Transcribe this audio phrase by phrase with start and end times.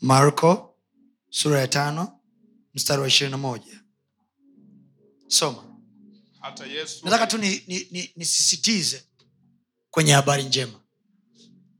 [0.00, 0.76] marko
[1.30, 2.20] sura ya tano
[2.74, 3.80] mstari wa ishirini na moja.
[5.28, 5.64] Soma.
[6.40, 7.38] Hata yesu nataka tu
[8.16, 9.10] nisisitize ni, ni, ni
[9.90, 10.80] kwenye habari njema.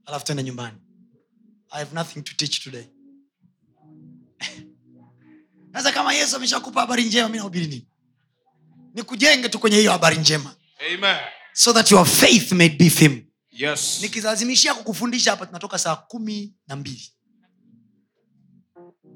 [0.05, 0.77] Alafu tende nyumbani.
[1.69, 2.85] I have nothing to teach today.
[5.73, 7.87] Sasa kama yesu ameshakupa habari njema mi nahubiri nini?
[8.93, 10.55] Nikujenge tu kwenye hiyo habari njema.
[10.93, 11.17] Amen.
[11.53, 13.21] so that your faith may be firm.
[13.51, 13.99] Yes.
[14.01, 17.11] Nikilazimishia kukufundisha hapa tunatoka saa kumi na mbili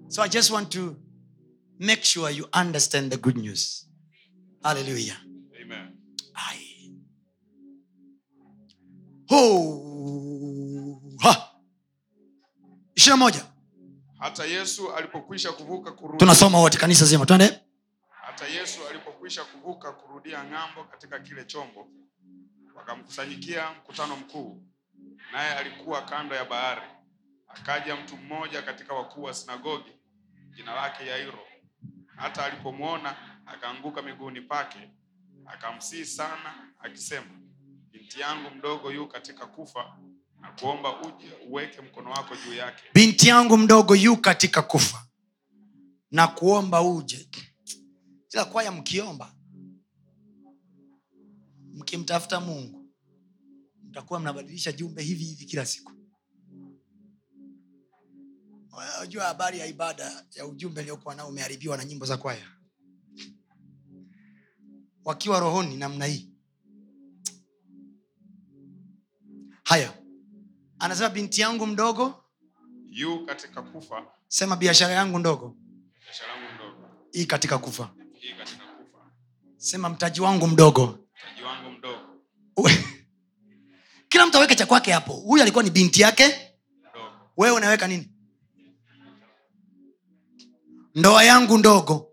[0.08, 0.95] so i just want to
[1.80, 3.89] make sure you understand the good news
[4.64, 5.17] hallelujah
[5.61, 5.98] Amen.
[6.34, 6.92] Ai.
[9.31, 11.52] Oh, Ha.
[13.17, 13.45] moja
[14.20, 17.59] hata yesu alipokwisha kuvuka kurudi tunasoma wote kanisa zima twende
[18.09, 21.88] hata yesu alipokwisha kuvuka kurudia ng'ambo katika kile chombo
[22.76, 24.64] wakamkusanyikia mkutano mkuu
[25.31, 26.81] naye alikuwa kando ya bahari
[27.48, 29.92] akaja mtu mmoja katika wakuu wa sinagogi
[30.56, 31.39] jina lake yairo.
[32.16, 34.89] Hata alipomwona akaanguka miguuni pake
[35.45, 37.39] akamsihi sana akisema
[37.92, 39.98] binti yangu mdogo yu katika kufa
[40.39, 42.83] na kuomba uje uweke mkono wako juu yake.
[42.94, 45.08] Binti yangu mdogo yu katika kufa
[46.11, 47.30] na kuomba uje.
[48.33, 49.36] Ila kwaya mkiomba
[51.73, 52.86] mkimtafuta mungu
[53.83, 55.92] mtakuwa mnabadilisha jumbe hivi hivi kila siku
[58.76, 62.48] unajua habari ya ibada ya ujumbe uliokuwa nao umeharibiwa na nyimbo za kwaya.
[65.06, 66.30] Wakiwa rohoni namna hii.
[69.64, 69.94] Haya.
[70.80, 72.23] Anasema binti yangu mdogo.
[72.89, 74.05] Yu katika kufa.
[74.27, 75.58] Sema biashara yangu ndogo.
[77.11, 77.94] Hii katika kufa.
[78.14, 79.11] Hii katika kufa.
[79.58, 80.99] Sema mtaji wangu mdogo.
[81.23, 82.20] Mtaji wangu mdogo.
[84.10, 85.14] Kila mtu aweke cha kwake hapo.
[85.14, 86.28] Huyu alikuwa ni binti yake.
[86.28, 87.32] Mdogo.
[87.38, 88.14] Wewe unaweka nini
[90.95, 92.11] ndoa yangu ndogo.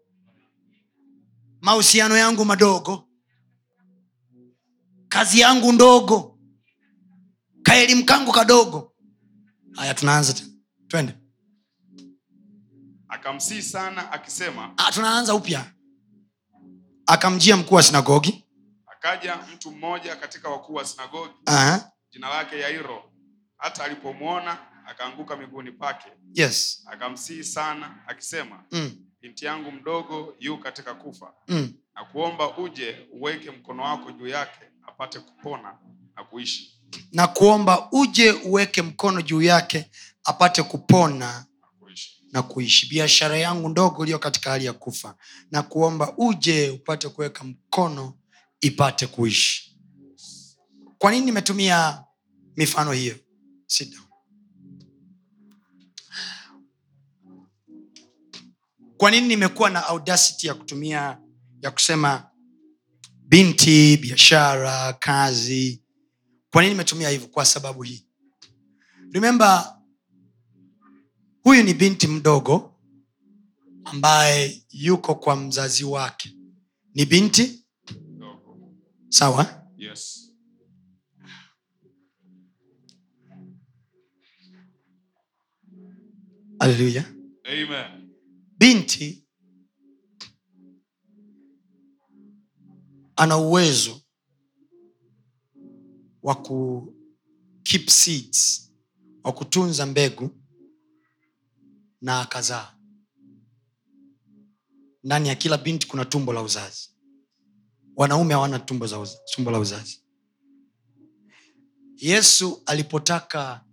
[1.61, 3.09] Mahusiano yangu madogo.
[5.09, 6.39] Kazi yangu ndogo.
[7.63, 8.93] Kaelimu kangu kadogo.
[9.77, 10.51] Haya tunaanza tena.
[10.89, 11.15] Twende.
[13.09, 15.73] Akamsii sana akisema ah, tunaanza upya.
[17.07, 18.45] Akamjia mkuu wa sinagogi.
[18.87, 21.35] akaja mtu mmoja katika wakuu wa sinagogi.
[22.11, 23.13] Jina lake yairo.
[23.59, 26.83] Hata alipomwona akaanguka miguuni pake yes.
[26.87, 31.35] akamsihi sana akisema mm, binti yangu mdogo yu katika kufa.
[31.49, 31.73] Mm.
[31.95, 35.79] na kuomba uje uweke mkono wako juu yake apate kupona
[36.17, 36.81] na kuishi.
[37.13, 39.91] Na kuomba uje uweke mkono juu yake
[40.25, 41.47] apate kupona
[42.33, 42.87] na kuishi.
[42.89, 45.17] biashara yangu ndogo iliyo katika hali ya kufa.
[45.51, 48.15] Na kuomba uje upate kuweka mkono
[48.61, 49.79] ipate kuishi.
[50.99, 52.05] Kwa nini nimetumia
[52.57, 53.17] mifano hiyo?
[53.67, 54.05] Sit down.
[59.03, 61.19] Kwa nini nimekuwa na audacity ya kutumia
[61.63, 62.31] ya kusema
[63.29, 65.83] binti biashara kazi?
[66.53, 67.29] Kwa nini nimetumia hivyo?
[67.29, 68.07] Kwa sababu hii.
[69.13, 69.79] Remember
[71.43, 72.75] huyu ni binti mdogo
[73.85, 76.37] ambaye yuko kwa mzazi wake.
[76.95, 77.65] Ni binti?
[78.09, 78.59] Mdogo
[79.09, 79.65] sawa?
[79.77, 80.31] Yes.
[86.59, 87.05] Haleluya
[87.45, 88.02] amen
[88.63, 89.27] binti
[93.17, 94.01] ana uwezo
[96.23, 96.95] wa ku
[97.63, 98.73] keep seeds
[99.25, 100.31] wa kutunza mbegu
[102.01, 102.75] na akazaa.
[105.05, 106.91] Ndani ya kila binti kuna tumbo la uzazi.
[107.97, 110.05] Wanaume hawana tumbo, za uzazi, tumbo la uzazi.
[111.97, 113.65] Yesu alipotaka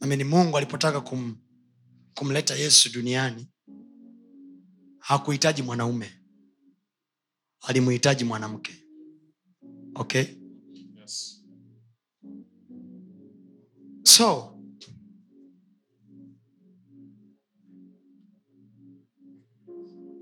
[0.00, 1.36] amini mungu alipotaka kum,
[2.18, 3.48] kumleta yesu duniani
[4.98, 6.12] hakuhitaji mwanaume
[7.62, 8.84] alimuhitaji mwanamke.
[9.94, 10.24] Okay?
[10.96, 11.44] Yes.
[14.02, 14.54] So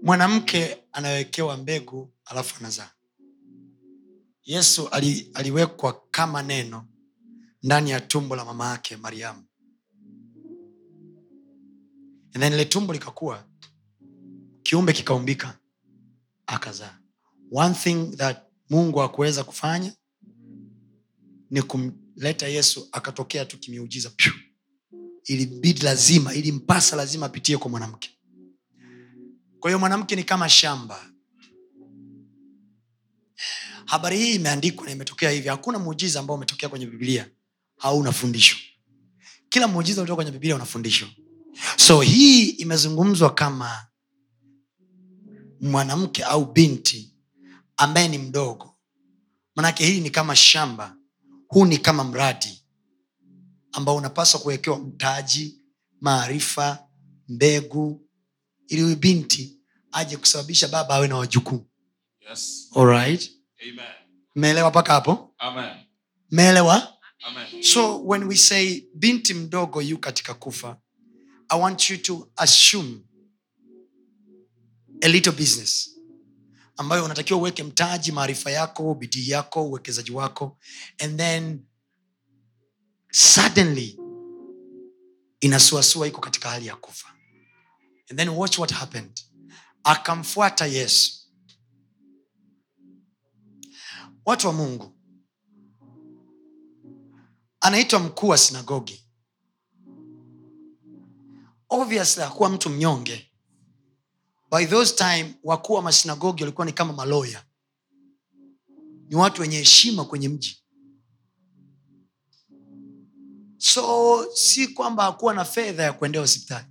[0.03, 2.91] mwanamke anawekewa mbegu alafu anazaa.
[4.45, 6.89] Yesu ali, aliwekwa kama neno
[7.63, 9.45] ndani ya tumbo la mama yake mariamu
[12.37, 13.45] and then ile tumbo likakuwa
[14.63, 15.59] kiumbe kikaumbika
[16.47, 16.99] akazaa.
[17.53, 18.39] One thing that
[18.71, 19.93] mungu hakuweza kufanya
[21.51, 24.11] ni kumleta yesu akatokea tu kimiujiza.
[24.11, 24.33] Pyu!
[25.25, 28.11] ilibidi lazima ilimpasa lazima apitie kwa mwanamke.
[29.61, 31.11] Kwa hiyo mwanamke ni kama shamba.
[33.87, 37.31] Habari hii imeandikwa na imetokea hivi hakuna muujiza ambao umetokea kwenye biblia
[37.79, 38.57] hauna fundisho.
[39.49, 40.65] Kila muujiza ulitoka kwenye biblia una
[41.77, 43.87] so hii imezungumzwa kama
[45.61, 47.15] mwanamke au binti
[47.77, 48.77] ambaye ni mdogo.
[49.57, 50.97] Manake hii ni kama shamba
[51.49, 52.63] huu ni kama mradi
[53.73, 55.61] ambao unapaswa kuwekewa mtaji
[56.01, 56.89] maarifa
[57.29, 58.09] mbegu
[58.69, 59.59] ili huyu binti
[59.93, 61.67] aje kusababisha baba awe na wajukuu.
[62.31, 62.69] Yes.
[63.63, 63.87] Amen.
[64.71, 65.35] mpaka hapo?
[66.31, 66.93] Meelewa
[67.63, 70.81] so when we say binti mdogo yu katika kufa
[71.49, 73.01] i want you to assume
[75.03, 75.97] a little business
[76.77, 80.59] ambayo unatakiwa uweke mtaji maarifa yako bidii yako uwekezaji wako.
[80.99, 81.65] And then
[83.11, 83.99] suddenly
[85.41, 87.09] inasuasua iko katika hali ya kufa.
[88.11, 89.21] And then watch what happened.
[89.85, 91.13] Akamfuata yesu.
[94.25, 94.93] Watu wa mungu
[97.61, 99.06] anaitwa mkuu wa sinagogi
[101.81, 103.31] obviously hakuwa mtu mnyonge.
[104.51, 107.45] By those time wakuu wa masinagogi walikuwa ni kama maloya.
[109.09, 110.63] Ni watu wenye heshima kwenye mji.
[113.59, 116.67] So si kwamba hakuwa na fedha ya kuendea hospitali.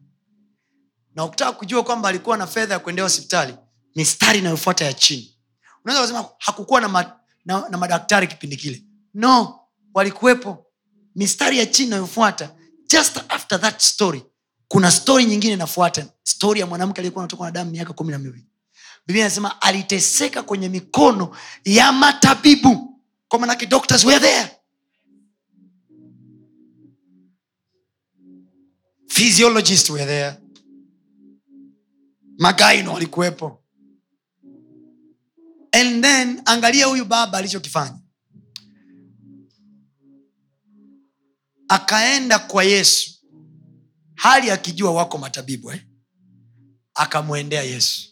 [1.16, 3.56] Na ukitaka kujua kwamba alikuwa na fedha ya kuendea hospitali
[3.96, 5.38] mistari inayofuata ya chini.
[5.84, 8.84] Unaweza kusema hakukuwa na, ma, na, na madaktari kipindi kile.
[9.14, 9.60] No
[9.94, 10.66] walikuwepo.
[11.16, 12.56] Mistari ya chini inayofuata.
[12.88, 14.24] Just after that story
[14.68, 16.06] kuna stori nyingine inafuata.
[16.24, 18.46] Stori ya mwanamke aliyekuwa anatoka na damu miaka kumi na miwili.
[19.08, 21.36] Biblia inasema aliteseka kwenye mikono
[21.66, 23.02] ya matabibu.
[23.28, 24.52] Kwa manake doctors were there.
[29.08, 30.38] Physiologists were there.
[32.38, 33.62] Magaino walikuwepo.
[35.72, 38.00] And then angalia huyu baba alichokifanya.
[41.68, 43.15] Akaenda kwa yesu
[44.16, 45.86] hali akijua wako matabibu eh?
[46.96, 48.10] akamwendea yesu.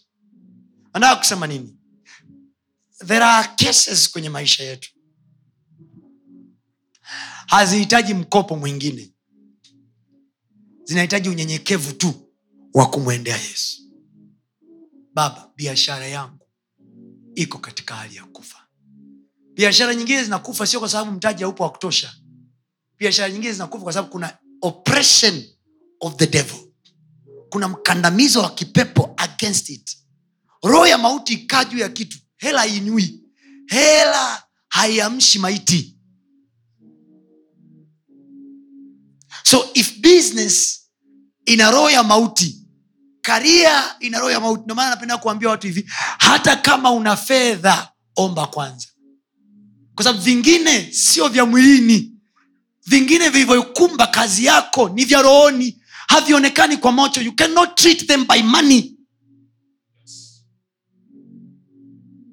[0.92, 1.76] Anataka kusema nini?
[3.06, 4.90] There are cases kwenye maisha yetu.
[7.46, 9.10] Hazihitaji mkopo mwingine.
[10.84, 12.32] Zinahitaji unyenyekevu tu
[12.74, 13.82] wa kumwendea yesu.
[15.14, 16.46] Baba biashara yangu
[17.34, 18.66] iko katika hali ya kufa.
[19.54, 22.14] Biashara nyingine zinakufa sio kwa sababu mtaji haupo wa kutosha.
[22.98, 25.42] Biashara nyingine zinakufa kwa sababu kuna oppression
[26.00, 26.58] of the devil.
[27.50, 29.98] Kuna mkandamizo wa kipepo against it.
[30.62, 32.18] Roho ya mauti ikaa juu ya kitu.
[32.36, 33.20] Hela inywi
[33.66, 35.96] hela haiamshi maiti.
[39.44, 40.80] So if business
[41.46, 42.60] ina roho ya mauti
[43.20, 45.84] karia ina roho ya mauti ndio maana napenda kuambia watu hivi
[46.18, 48.86] hata kama una fedha omba kwanza.
[49.94, 52.10] Kwa sababu vingine sio vya mwilini.
[52.86, 55.80] Vingine vilivyokumba kazi yako ni vya rohoni
[56.14, 57.20] havionekani kwa macho.
[57.20, 58.96] You cannot treat them by money.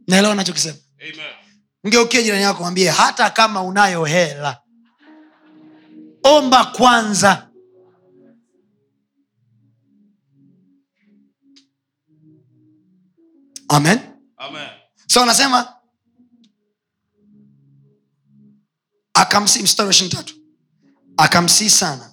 [0.08, 1.34] Naelewa nachokisema Amen.
[1.84, 4.62] mgeukie jirani yako mwambie hata kama unayo hela
[6.24, 7.48] omba kwanza.
[13.70, 14.00] Amen.
[14.38, 14.70] Amen.
[15.08, 15.74] so anasema
[19.14, 20.36] akamsii mstari wa ishiri tatu
[21.18, 22.11] akamsii sana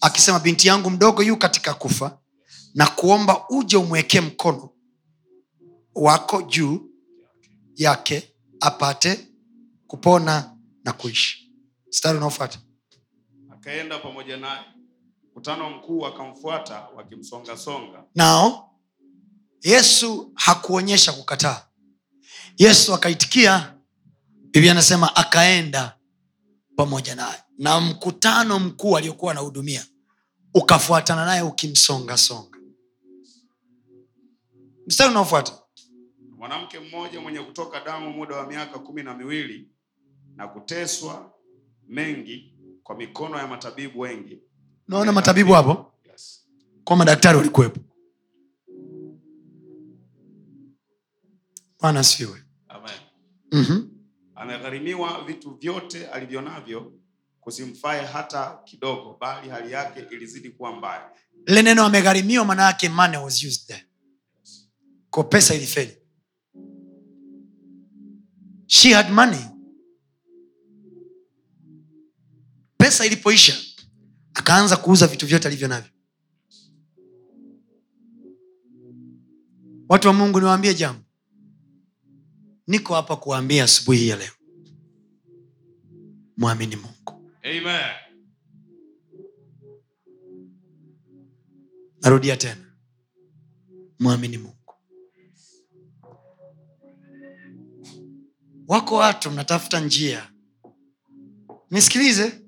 [0.00, 2.18] akisema binti yangu mdogo yu katika kufa
[2.74, 4.70] na kuomba uje umwekee mkono
[5.94, 6.90] wako juu
[7.76, 9.28] yake apate
[9.86, 11.52] kupona na kuishi.
[11.88, 12.58] Mstari unaofuata.
[13.52, 14.60] Akaenda pamoja naye.
[15.30, 18.04] Mkutano mkuu akamfuata wakimsongasonga.
[18.14, 18.70] nao
[19.62, 21.66] yesu hakuonyesha kukataa.
[22.58, 23.74] Yesu akaitikia.
[24.50, 25.95] Biblia anasema akaenda
[26.76, 27.42] pamoja naye.
[27.58, 29.86] Na mkutano mkuu aliokuwa anahudumia
[30.54, 32.58] ukafuatana naye ukimsongasonga.
[34.86, 35.52] Mstari unaofuata.
[36.38, 39.68] Mwanamke mmoja mwenye kutoka damu muda wa miaka kumi na miwili
[40.36, 41.32] na kuteswa
[41.88, 44.38] mengi kwa mikono ya matabibu wengi.
[44.88, 45.92] unaona matabibu hapo?
[46.12, 46.46] Yes.
[46.84, 47.80] kwa madaktari walikuwepo.
[51.80, 52.42] Bwana siwe
[53.52, 53.95] mm-hmm.
[54.36, 56.92] Amegharimiwa vitu vyote alivyo navyo
[57.40, 61.10] kusimfae hata kidogo bali hali yake ilizidi kuwa mbaya.
[61.46, 63.84] Lile neno amegharimiwa maana yake money was used there.
[65.10, 65.96] Kwa pesa ilifeli.
[68.66, 69.44] She had money.
[72.78, 73.56] Pesa ilipoisha
[74.34, 75.90] akaanza kuuza vitu vyote alivyo navyo.
[79.88, 81.05] Watu wa mungu niwaambie jambo
[82.66, 84.32] niko hapa kuwaambia asubuhi hii ya leo.
[86.36, 87.30] Mwamini mungu.
[87.42, 88.06] Amen.
[92.02, 92.76] narudia tena.
[94.00, 94.56] Mwamini mungu.
[98.68, 100.32] Wako watu mnatafuta njia.
[101.70, 102.40] Mnisikilize.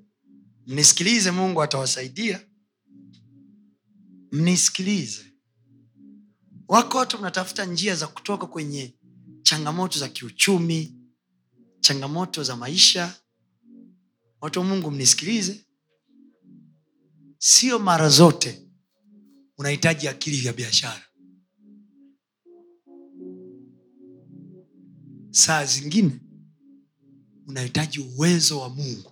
[0.67, 2.41] Mnisikilize mungu atawasaidia.
[4.31, 5.25] Mnisikilize.
[6.67, 8.95] Wako watu mnatafuta njia za kutoka kwenye
[9.49, 10.95] changamoto za kiuchumi
[11.79, 13.15] changamoto za maisha.
[14.41, 15.65] Watu wa mungu mnisikilize.
[17.37, 18.67] Sio mara zote
[19.57, 21.05] unahitaji akili ya biashara.
[25.31, 26.19] Saa zingine
[27.47, 29.11] unahitaji uwezo wa mungu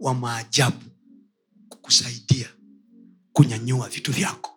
[0.00, 0.84] wa maajabu
[1.68, 2.48] kukusaidia
[3.32, 4.53] kunyanyua vitu vyako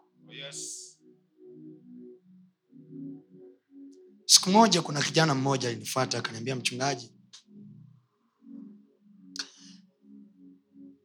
[4.30, 7.14] siku moja kuna kijana mmoja alinifuata akaniambia mchungaji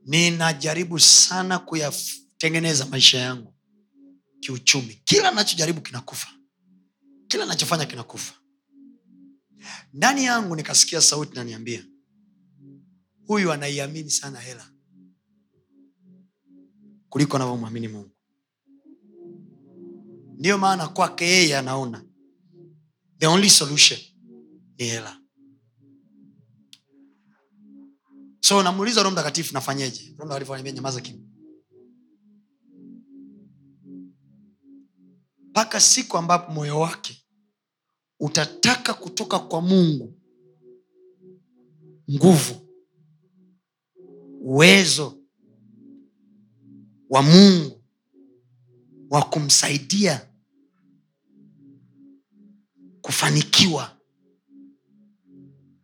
[0.05, 3.55] ninajaribu sana kuyatengeneza maisha yangu
[4.41, 5.03] kiuchumi.
[5.05, 6.29] Kila nachojaribu kinakufa.
[7.29, 8.35] Kila nachofanya kinakufa.
[9.93, 11.87] Ndani yangu nikasikia sauti naniambia
[13.27, 14.71] huyu anaiamini sana hela
[17.09, 18.11] kuliko anavyomwamini mungu.
[20.39, 22.05] Ndiyo maana kwake yeye anaona
[23.23, 23.99] the only solution
[24.79, 25.17] ni hela.
[28.41, 30.09] So namuuliza roho mtakatifu nafanyeje?
[30.11, 31.27] Roho mtakatifu ananiambia nyamaza kimya.
[35.51, 37.27] Mpaka siku ambapo moyo wake
[38.21, 40.19] utataka kutoka kwa mungu
[42.11, 42.69] nguvu
[44.41, 45.19] uwezo
[47.11, 47.85] wa mungu
[49.11, 50.32] wa kumsaidia
[53.03, 53.97] kufanikiwa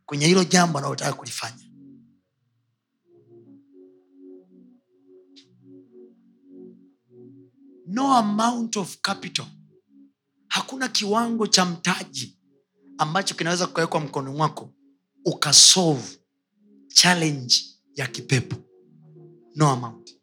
[0.07, 1.65] kwenye hilo jambo analotaka kulifanya.
[7.87, 9.47] No amount of capital.
[10.49, 12.39] Hakuna kiwango cha mtaji
[12.99, 14.75] ambacho kinaweza kukawekwa mkono mwako
[15.25, 16.19] ukasolve
[16.89, 17.55] challenge
[17.95, 18.57] ya kipepo.
[19.55, 20.15] No amount.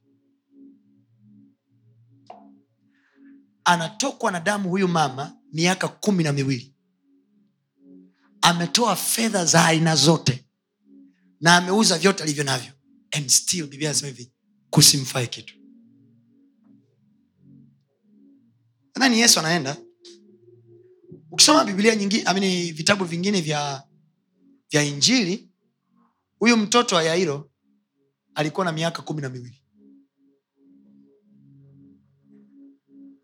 [3.64, 6.75] Anatokwa na damu huyu mama miaka kumi na miwili
[8.46, 10.46] ametoa fedha za aina zote
[11.42, 12.72] na ameuza vyote alivyo navyo
[13.12, 14.32] and still biblia anasema hivi
[14.70, 15.56] kusimfai kitu.
[18.96, 19.78] Nadhani yesu anaenda.
[21.32, 23.84] Ukisoma biblia nyingi amini vitabu vingine vya
[24.72, 25.50] vya injili
[26.40, 27.52] huyu mtoto wa yairo
[28.36, 29.62] alikuwa na miaka kumi na miwili.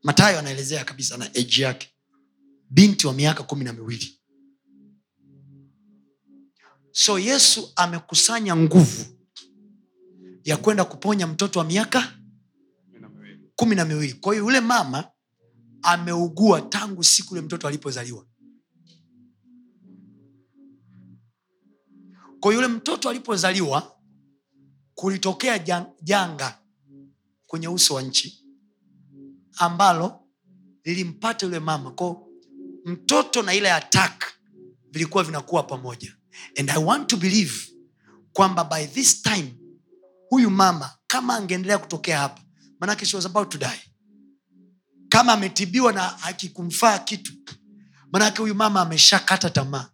[0.04, 1.90] Matayo anaelezea kabisa na eji yake.
[2.70, 4.21] Binti wa miaka kumi na miwili
[6.91, 9.05] so yesu amekusanya nguvu
[10.43, 12.13] ya kwenda kuponya mtoto wa miaka
[13.55, 14.13] Kumi na miwili.
[14.13, 15.12] kwa hiyo yule mama
[15.81, 18.25] ameugua tangu siku yule mtoto alipozaliwa.
[22.39, 23.95] Kwa yule mtoto alipozaliwa
[24.95, 25.60] kulitokea
[26.03, 26.60] janga
[27.48, 28.45] kwenye uso wa nchi
[29.57, 30.27] ambalo
[30.83, 31.91] lilimpata yule mama.
[31.91, 32.27] Ko
[32.86, 34.25] mtoto na ile atak
[34.91, 36.15] vilikuwa vinakuwa pamoja
[36.60, 37.54] and i want to believe
[38.34, 39.56] kwamba by this time
[40.30, 42.42] huyu mama kama angeendelea kutokea hapa
[42.80, 43.82] manake she was about to die.
[45.10, 47.34] Kama ametibiwa na akikumfaa kitu
[48.12, 49.90] manake huyu mama ameshakata tamaa.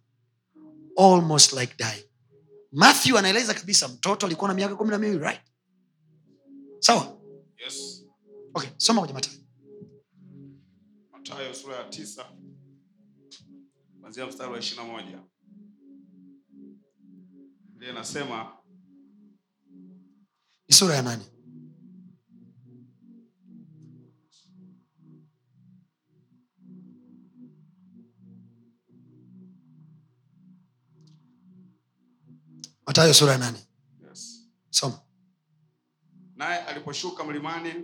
[0.96, 2.04] Almost like dying.
[2.72, 5.40] Matthew anaeleza kabisa mtoto alikuwa na miaka kumi na miwili right?
[6.80, 7.18] Sawa?
[7.64, 8.04] Yes.
[8.54, 9.36] okay soma kwenye matayo
[11.12, 12.26] matayo sura ya tisa
[14.00, 15.18] kwanzia mstari wa ishirina moja
[17.78, 18.52] Biblia inasema
[20.68, 21.24] ni sura ya nani?
[32.86, 33.58] matayo sura ya nane
[34.08, 34.48] yes.
[34.70, 35.00] soma
[36.36, 37.74] naye aliposhuka mlimani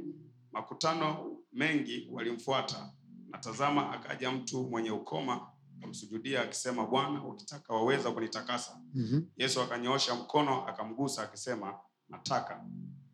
[0.53, 2.93] makutano mengi walimfuata
[3.29, 5.54] na tazama akaja mtu mwenye ukoma
[5.89, 9.21] akamsujudia akisema bwana ukitaka waweza kunitakasa Mhm.
[9.37, 12.65] yesu akanyoosha mkono akamgusa akisema nataka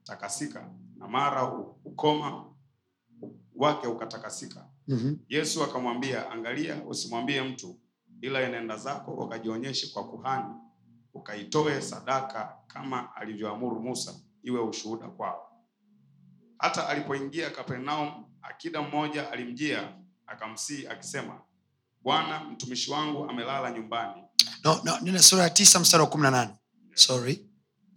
[0.04, 1.44] takasika na mara
[1.84, 2.44] ukoma
[3.56, 5.16] wake ukatakasika Mhm.
[5.28, 7.80] yesu akamwambia angalia usimwambie mtu
[8.20, 10.54] ila enenda zako ukajionyeshe kwa kuhani
[11.14, 15.62] ukaitoe sadaka kama alivyoamuru musa iwe ushuhuda kwao
[16.58, 19.96] hata alipoingia kapernaum akida mmoja alimjia
[20.26, 21.40] akamsii akisema
[22.02, 24.22] bwana mtumishi wangu amelala nyumbani.
[24.64, 26.50] No, no, nina sura ya tisa mstari wa kumi na nane.
[26.94, 27.46] Sorry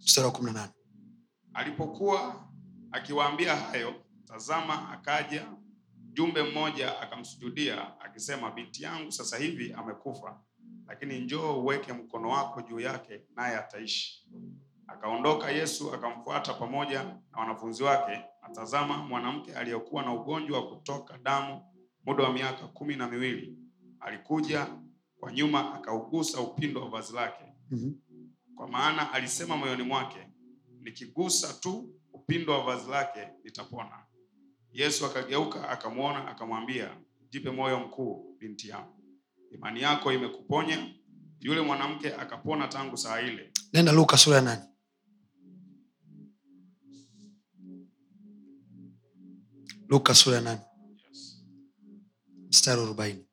[0.04, 0.72] mstari wa kumi na nane.
[1.54, 2.44] Alipokuwa
[2.92, 3.94] akiwaambia hayo
[4.24, 5.46] tazama akaja
[6.12, 10.40] jumbe mmoja akamsujudia akisema binti yangu sasa hivi amekufa
[10.86, 14.28] lakini njoo uweke mkono wako juu yake naye ataishi.
[14.86, 21.62] Akaondoka yesu akamfuata pamoja na wanafunzi wake atazama mwanamke aliyekuwa na ugonjwa wa kutoka damu
[22.06, 23.58] muda wa miaka kumi na miwili
[24.04, 24.66] alikuja
[25.20, 27.44] kwa nyuma akaugusa upindo wa vazi lake.
[27.70, 27.92] Mhm.
[28.56, 30.28] kwa maana alisema moyoni mwake
[30.80, 34.06] nikigusa tu upindo wa vazi lake nitapona.
[34.72, 36.96] Yesu akageuka akamwona akamwambia
[37.30, 39.04] jipe moyo mkuu binti yangu.
[39.50, 40.94] Imani yako imekuponya.
[41.40, 43.52] Yule mwanamke akapona tangu saa ile.
[43.72, 44.62] Nenda luka sura ya nane.
[49.88, 50.60] Luka sura ya nane.
[52.48, 53.26] Mstari wa arobaini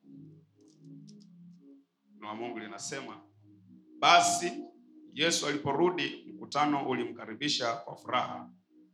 [2.81, 3.21] linasema
[3.99, 4.51] basi
[5.13, 8.49] yesu aliporudi mkutano ulimkaribisha kwa furaha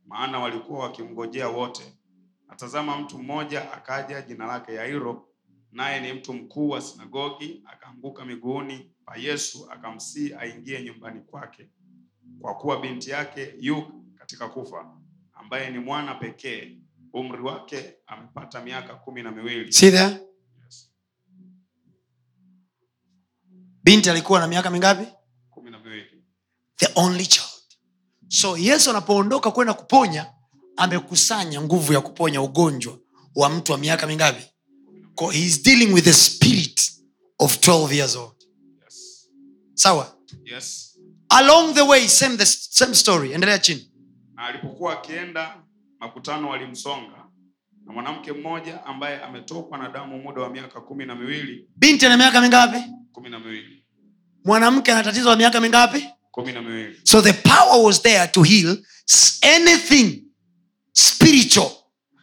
[0.06, 1.94] maana walikuwa wakimngojea wote.
[2.48, 5.28] Natazama mtu mmoja akaja jina lake yairo
[5.72, 11.70] naye ni mtu mkuu wa sinagogi akaanguka miguuni pa yesu akamsii aingie nyumbani kwake
[12.40, 14.96] kwa kuwa binti yake yu katika kufa
[15.32, 16.78] ambaye ni mwana pekee.
[17.12, 19.72] Umri wake amepata miaka kumi na miwili.
[19.72, 20.28] See there
[20.64, 20.92] Yes,
[23.88, 25.06] binti alikuwa na miaka mingapi?
[26.76, 27.48] The only child.
[28.28, 30.26] So yesu anapoondoka kwenda kuponya
[30.76, 32.98] amekusanya nguvu ya kuponya ugonjwa
[33.34, 34.42] wa mtu wa miaka mingapi?
[35.32, 36.80] He is dealing with the spirit
[37.38, 38.34] of 12 years old.
[38.84, 39.28] Yes.
[39.74, 40.16] sawa?
[40.44, 40.98] Yes.
[41.28, 43.32] Along the way same, the same story.
[43.32, 43.90] Endelea chini.
[44.34, 45.62] Na alipokuwa akienda
[46.00, 47.24] makutano walimsonga
[47.86, 51.68] na mwanamke mmoja ambaye ametokwa na damu muda wa miaka kumi na miwili.
[51.76, 52.78] Binti ana miaka mingapi?
[53.12, 53.77] Kumi na miwili
[54.48, 56.08] mwanamke ana tatizo la miaka mingapi?
[56.30, 57.00] Kumi na miwili.
[57.04, 58.76] So the power was there to heal
[59.42, 60.22] anything
[60.92, 61.70] spiritual.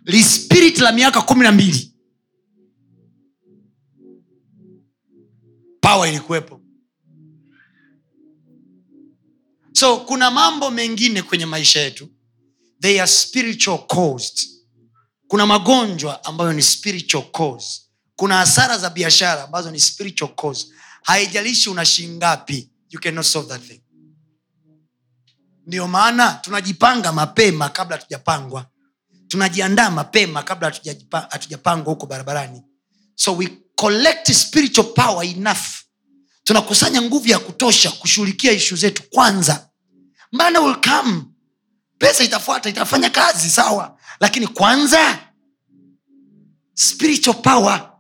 [0.05, 1.91] Li spirit la miaka kumi na mbili.
[5.81, 6.61] Power ilikuwepo.
[9.73, 12.09] So kuna mambo mengine kwenye maisha yetu.
[12.81, 14.39] They are spiritual caused.
[15.27, 17.81] Kuna magonjwa ambayo ni spiritual cause
[18.15, 20.67] kuna hasara za biashara ambazo ni spiritual cause
[21.05, 23.81] haijalishi una thing.
[25.67, 28.65] Ndio maana tunajipanga mapema kabla hatujapangwa.
[29.27, 30.73] Tunajiandaa mapema kabla
[31.29, 32.61] hatujapangwa huko barabarani.
[33.15, 35.65] So we collect spiritual power enough.
[36.43, 39.69] Tunakusanya nguvu ya kutosha kushughulikia ishu zetu kwanza.
[40.31, 41.23] Mana will come.
[41.97, 43.99] Pesa itafuata itafanya kazi sawa.
[44.19, 45.19] Lakini kwanza
[46.73, 47.94] spiritual power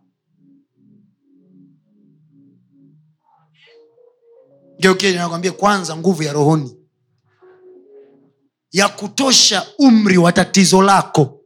[4.79, 6.77] geukie nakwambia kwanza nguvu ya rohoni.
[8.71, 11.41] Ya kutosha umri wa tatizo lako.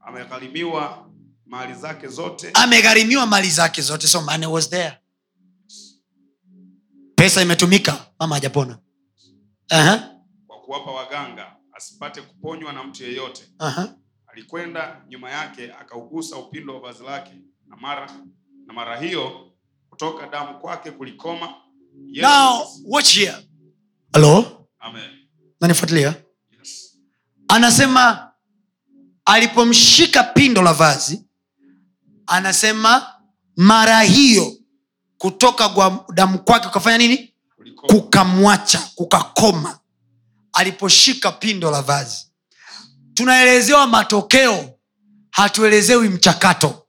[0.00, 1.10] Amegharimiwa
[1.46, 2.50] mali zake zote.
[2.54, 4.98] Amegharimiwa mali zake zote so money was there.
[7.14, 8.78] Pesa imetumika mama hajapona.
[10.46, 13.42] Kwa kuwapa waganga asipate kuponywa na mtu yeyote.
[13.58, 13.94] Aha.
[14.38, 17.30] Alikwenda nyuma yake akaugusa upindo wa vazi lake.
[17.66, 18.10] Na mara
[18.66, 19.52] na mara hiyo
[19.90, 21.54] kutoka damu kwake kulikoma
[22.12, 23.34] Yesu- now watch here.
[24.12, 25.10] Halo Amen.
[25.60, 26.14] nanifuatilia?
[26.58, 26.98] Yes.
[27.48, 28.32] anasema
[29.24, 31.24] alipomshika pindo la vazi
[32.26, 33.06] anasema
[33.56, 34.52] mara hiyo
[35.18, 37.34] kutoka kwa damu kwake ukafanya nini?
[37.76, 39.78] Kukamwacha kukakoma.
[40.52, 42.27] Aliposhika pindo la vazi
[43.18, 44.78] tunaelezewa matokeo
[45.30, 46.86] hatuelezewi mchakato.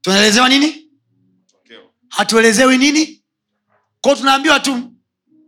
[0.00, 0.90] Tunaelezewa nini?
[2.08, 3.24] Hatuelezewi nini?
[4.00, 4.92] Kwao tunaambiwa tu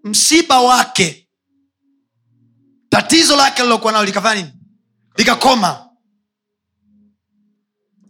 [0.05, 1.29] msiba wake
[2.89, 4.55] tatizo lake lilokuwa nalo likafanya nini?
[5.17, 5.89] Likakoma.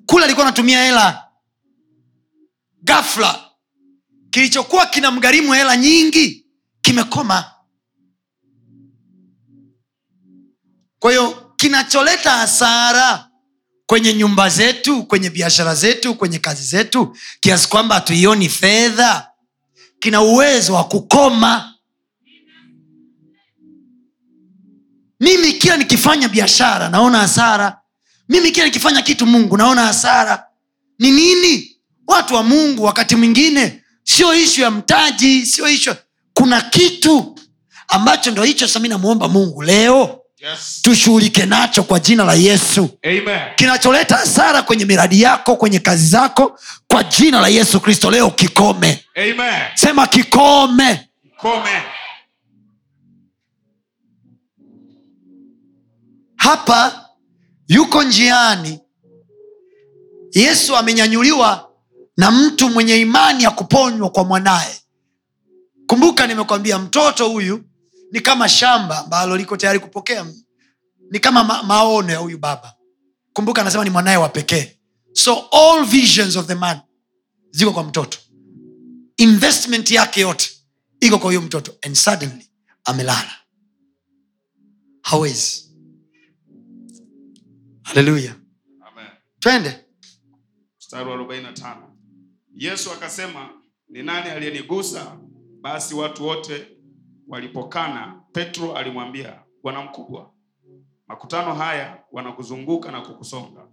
[0.07, 1.29] Kule alikuwa anatumia hela.
[2.83, 3.51] Gafla
[4.31, 6.47] kilichokuwa kinamgharimu hela nyingi
[6.81, 7.54] kimekoma
[11.05, 13.29] kwa hiyo kinacholeta hasara
[13.87, 19.29] kwenye nyumba zetu kwenye biashara zetu kwenye kazi zetu kiasi kwamba hatuioni fedha
[19.99, 21.75] kina uwezo wa kukoma.
[25.21, 27.81] Mimi kila nikifanya biashara naona hasara.
[28.29, 30.47] Mimi kila nikifanya kitu mungu naona hasara.
[30.99, 31.77] Ni nini?
[32.07, 35.95] Watu wa mungu wakati mwingine sio ishu ya mtaji sio ishu
[36.35, 37.39] kuna kitu
[37.89, 40.81] ambacho ndo hicho sasa mi namwomba mungu leo Yes.
[40.83, 43.41] tushughulike nacho kwa jina la yesu Amen.
[43.57, 49.05] kinacholeta hasara kwenye miradi yako kwenye kazi zako kwa jina la yesu kristo leo kikome
[49.17, 49.63] Amen.
[49.75, 51.71] sema kikome kikome.
[56.37, 57.09] hapa
[57.69, 58.81] yuko njiani
[60.33, 61.71] yesu amenyanyuliwa
[62.17, 64.75] na mtu mwenye imani ya kuponywa kwa mwanaye
[65.87, 67.65] kumbuka nimekwambia mtoto huyu
[68.15, 70.27] ni kama shamba ambalo liko tayari kupokea.
[71.11, 72.75] Ni kama ma- maono ya huyu baba.
[73.33, 74.79] Kumbuka anasema ni mwanaye wa pekee.
[75.13, 76.81] So all visions of the man
[77.51, 78.19] ziko kwa mtoto.
[79.17, 80.51] Investment yake yote
[81.01, 82.51] iko kwa huyo mtoto and suddenly
[82.85, 83.33] amelala.
[85.03, 85.71] Hawezi.
[87.83, 88.35] Haleluya
[89.41, 89.79] twende.
[90.79, 91.77] Mstari wa 45
[92.55, 93.51] yesu akasema
[93.89, 95.17] ni nani aliyenigusa?
[95.61, 96.67] Basi watu wote
[97.29, 100.35] walipokana petro alimwambia bwana mkubwa
[101.07, 103.69] makutano haya wanakuzunguka na kukusonga.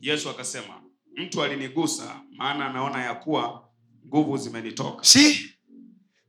[0.00, 0.82] Yesu akasema
[1.16, 3.68] mtu alinigusa maana anaona ya kuwa
[4.06, 5.04] nguvu zimenitoka.
[5.04, 5.50] Si?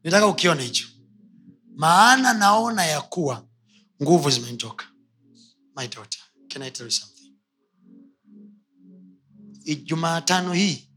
[0.04, 0.88] Nitaka ukione hicho.
[1.76, 3.48] Maana naona ya kuwa
[4.04, 4.86] nguvu zimenitoka.
[5.78, 7.34] My daughter can i tell you something?
[9.84, 10.90] Jumaatano hii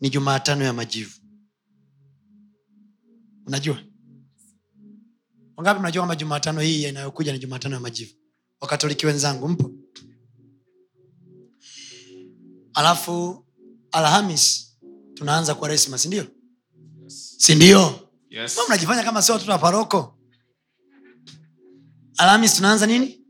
[0.00, 1.20] ni jumaatano ya majivu.
[3.46, 3.78] Unajua
[5.58, 8.12] wangapi mnajua kwamba jumatano hii inayokuja ni jumatano ya majivu?
[8.60, 9.70] Wakatoliki wenzangu mpo?
[12.74, 13.46] Alafu
[13.92, 14.76] alhamis
[15.14, 16.26] tunaanza kwa resma sindio
[17.06, 18.58] sindio yes.
[18.68, 20.18] Mnajifanya kama sio watoto wa paroko?
[22.16, 23.24] Alhamis tunaanza nini?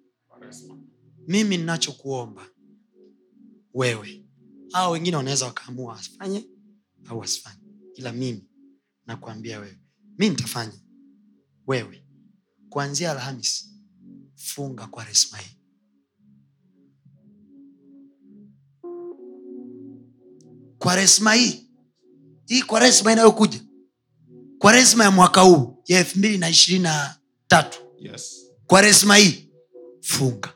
[1.28, 2.46] Mimi ninachokuomba
[3.74, 4.24] wewe
[4.72, 6.46] au wengine wanaweza wakaamua asifanye
[7.06, 7.60] au asifanye
[7.94, 8.48] ila mimi
[9.06, 9.78] nakuambia wewe
[10.18, 10.80] mi nitafanya
[11.66, 12.04] wewe
[12.70, 13.68] kuanzia alhamis
[14.37, 15.57] funga kwa resma hii
[20.78, 21.64] kwa resma hii
[22.46, 23.61] hii kwa resma inayokuja
[24.59, 28.44] kwa resma ya mwaka huu ya elfu mbili na ishirini na tatu yes.
[28.66, 29.50] kwa resma hii
[30.00, 30.52] funga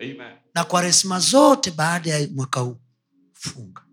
[0.00, 0.36] Amen.
[0.54, 2.76] na kwa resma zote baada ya mwaka huu
[3.32, 3.85] funga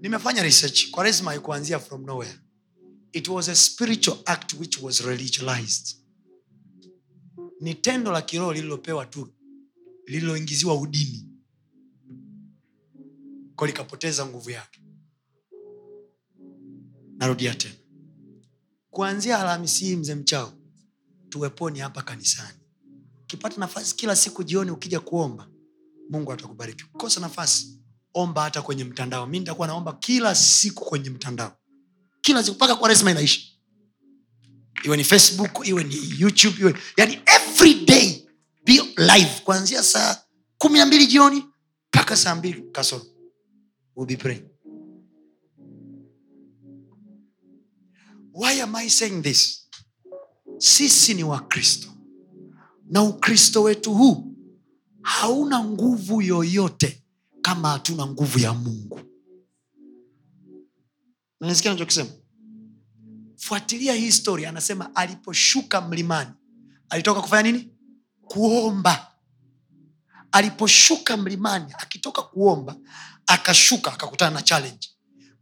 [0.00, 0.90] nimefanya research.
[0.90, 2.38] Kwaresma ikuanzia from nowhere.
[3.12, 5.96] It was a spiritual act which was religioused.
[7.60, 9.32] Ni tendo la kiroho lililopewa tu
[10.06, 11.28] lililoingiziwa udini.
[13.56, 14.80] Ko likapoteza nguvu yake.
[17.16, 17.74] Narudia tena.
[18.90, 20.52] Kuanzia alhamisi hii mzee mchao
[21.28, 22.58] tuweponi hapa kanisani.
[23.22, 25.48] Ukipata nafasi kila siku jioni ukija kuomba
[26.10, 26.84] mungu atakubariki.
[26.84, 27.80] Kukosa nafasi
[28.14, 29.26] omba hata kwenye mtandao.
[29.26, 31.56] Mi nitakuwa naomba kila siku kwenye mtandao.
[32.20, 33.40] Kila siku mpaka kwaresma inaisha.
[34.84, 38.26] Iwe ni facebook iwe ni youtube iwe yani every day
[38.64, 39.40] be live.
[39.44, 40.16] Kuanzia saa
[40.58, 41.44] kumi na mbili jioni
[41.88, 43.04] mpaka saa mbili kasoro.
[43.96, 44.42] We'll be
[48.38, 49.68] why am i saying this?
[50.58, 51.88] Sisi ni wakristo.
[52.90, 54.34] Na ukristo wetu huu
[55.02, 57.04] hauna nguvu yoyote
[57.48, 59.00] kama hatuna nguvu ya mungu.
[61.40, 62.10] Nanisikia nachokisema
[63.36, 66.30] fuatilia hii story anasema aliposhuka mlimani
[66.88, 67.68] alitoka kufanya nini?
[68.22, 69.12] Kuomba.
[70.32, 72.76] Aliposhuka mlimani akitoka kuomba
[73.26, 74.88] akashuka akakutana na challenge.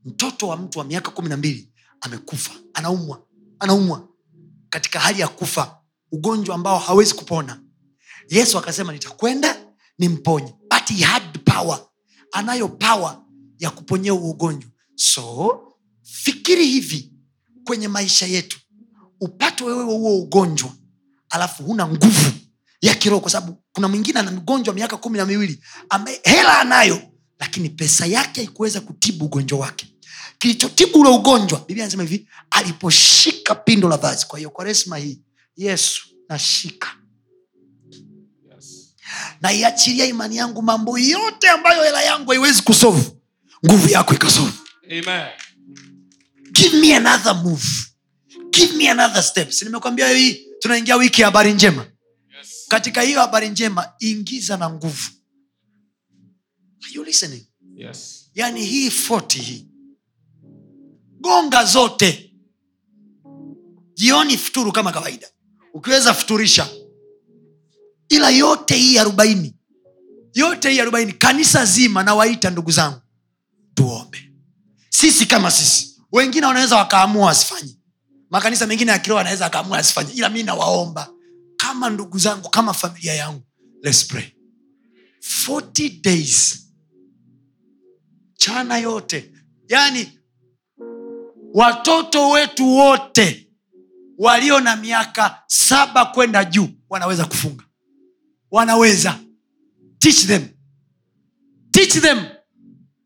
[0.05, 3.23] Mtoto wa mtu wa miaka kumi na mbili amekufa anaumwa
[3.59, 4.09] anaumwa
[4.71, 5.81] katika hali ya kufa
[6.13, 7.61] ugonjwa ambao hawezi kupona.
[8.29, 9.57] Yesu akasema nitakwenda
[9.99, 10.55] nimponye.
[10.71, 11.87] But he had power
[12.37, 13.25] anayo pawa
[13.59, 14.71] ya kuponyea huo ugonjwa.
[14.95, 15.61] So
[16.03, 17.13] fikiri hivi
[17.65, 18.59] kwenye maisha yetu.
[19.21, 20.71] Upate wewe huo ugonjwa
[21.31, 22.33] alafu huna nguvu
[22.81, 27.03] ya kiroho kwa sababu kuna mwingine ana mgonjwa miaka kumi na miwili ambaye hela anayo
[27.39, 29.87] lakini pesa yake haikuweza kutibu ugonjwa wake.
[30.39, 34.27] Kilichotibu ule ugonjwa biblia anasema hivi aliposhika pindo la vazi.
[34.27, 35.21] Kwa hiyo kwa resma hii
[35.57, 36.89] yesu nashika.
[39.41, 43.21] Naiachilia imani yangu mambo yote ambayo hela yangu haiwezi kusovu
[43.67, 44.53] nguvu yako ikasovu
[46.53, 47.65] give me another move.
[48.51, 49.63] Give me another step.
[49.63, 51.87] Nimekwambia hii tunaingia wiki ya habari njema?
[52.39, 52.65] Yes.
[52.69, 55.11] katika hiyo habari njema ingiza na nguvu.
[56.85, 57.47] Are you listening?
[57.75, 58.31] Yes.
[58.35, 59.67] yani hii 40 hii.
[61.21, 62.33] Gonga zote.
[63.95, 65.29] Jioni futuru kama kawaida.
[65.75, 66.69] Ukiweza futurisha
[68.09, 69.55] ila yote hii arobaini
[70.35, 73.01] yote hii arobaini kanisa zima nawaita ndugu zangu
[73.75, 74.33] tuombe.
[74.91, 77.79] Sisi kama sisi wengine wanaweza wakaamua wasifanye
[78.31, 81.09] makanisa mengine ya kiroho anaweza akaamua asifanye ila mi nawaomba
[81.57, 83.43] kama ndugu zangu kama familia yangu
[83.83, 84.25] Let's pray.
[85.47, 86.67] 40 days
[88.37, 89.33] chana yote.
[89.69, 90.19] Yaani
[91.55, 93.51] watoto wetu wote
[94.19, 97.65] walio na miaka saba kwenda juu wanaweza kufunga
[98.57, 99.19] wanaweza.
[99.99, 100.49] Teach them.
[101.71, 102.25] Teach them.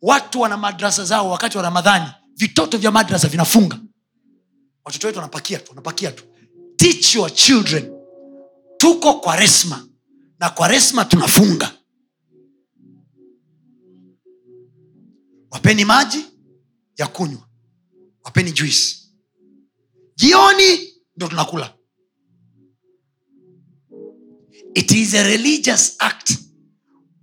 [0.02, 2.10] Watu wana madrasa zao wakati wa ramadhani.
[2.36, 3.78] Vitoto vya madrasa vinafunga.
[4.84, 6.24] Watoto wetu wanapakia tu wanapakia tu.
[6.76, 7.92] Teach your children.
[8.76, 9.86] Tuko kwa resma
[10.38, 11.72] na kwa resma tunafunga.
[15.50, 16.24] Wapeni maji
[16.96, 17.48] ya kunywa.
[18.24, 18.96] Wapeni juisi
[20.16, 21.74] jioni ndo tunakula
[24.74, 26.38] it is a religious act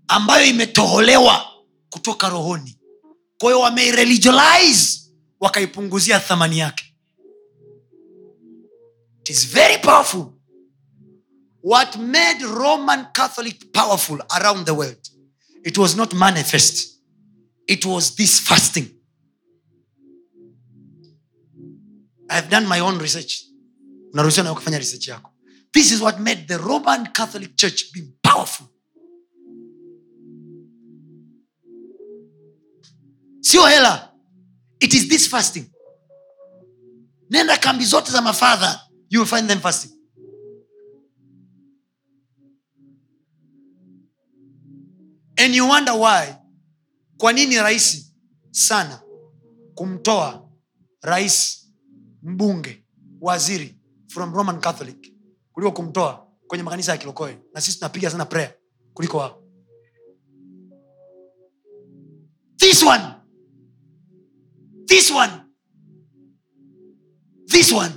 [0.08, 1.46] ambayo imetoholewa
[1.90, 2.80] kutoka rohoni.
[3.38, 3.60] Kwa hiyo
[5.40, 6.84] wakaipunguzia thamani yake.
[9.22, 10.26] It is very powerful.
[11.64, 15.18] What made roman catholic powerful around the world
[15.64, 17.02] it was not manifest.
[17.68, 18.88] It was this fasting.
[22.30, 23.44] I've done my own research.
[24.14, 25.32] Unaruhusiwa nayo kufanya research yako
[25.78, 28.68] this is what made the roman catholic church be powerful.
[33.42, 34.12] Sio hela.
[34.80, 35.70] It is this fasting.
[37.30, 39.92] Nenda kambi zote za mafadha you will find them fasting.
[45.38, 46.36] And you wonder why
[47.18, 48.14] kwa nini rahisi
[48.52, 49.02] sana
[49.76, 50.50] kumtoa
[51.02, 51.68] rais
[52.24, 52.84] mbunge
[53.22, 53.76] waziri
[54.08, 55.17] from roman catholic
[55.58, 57.38] kuliko kumtoa kwenye makanisa ya kilokoe.
[57.54, 58.54] Na sisi tunapiga sana prayer
[58.94, 59.44] kuliko wao.
[62.58, 63.04] This one.
[64.86, 65.34] This one.
[67.46, 67.94] This one.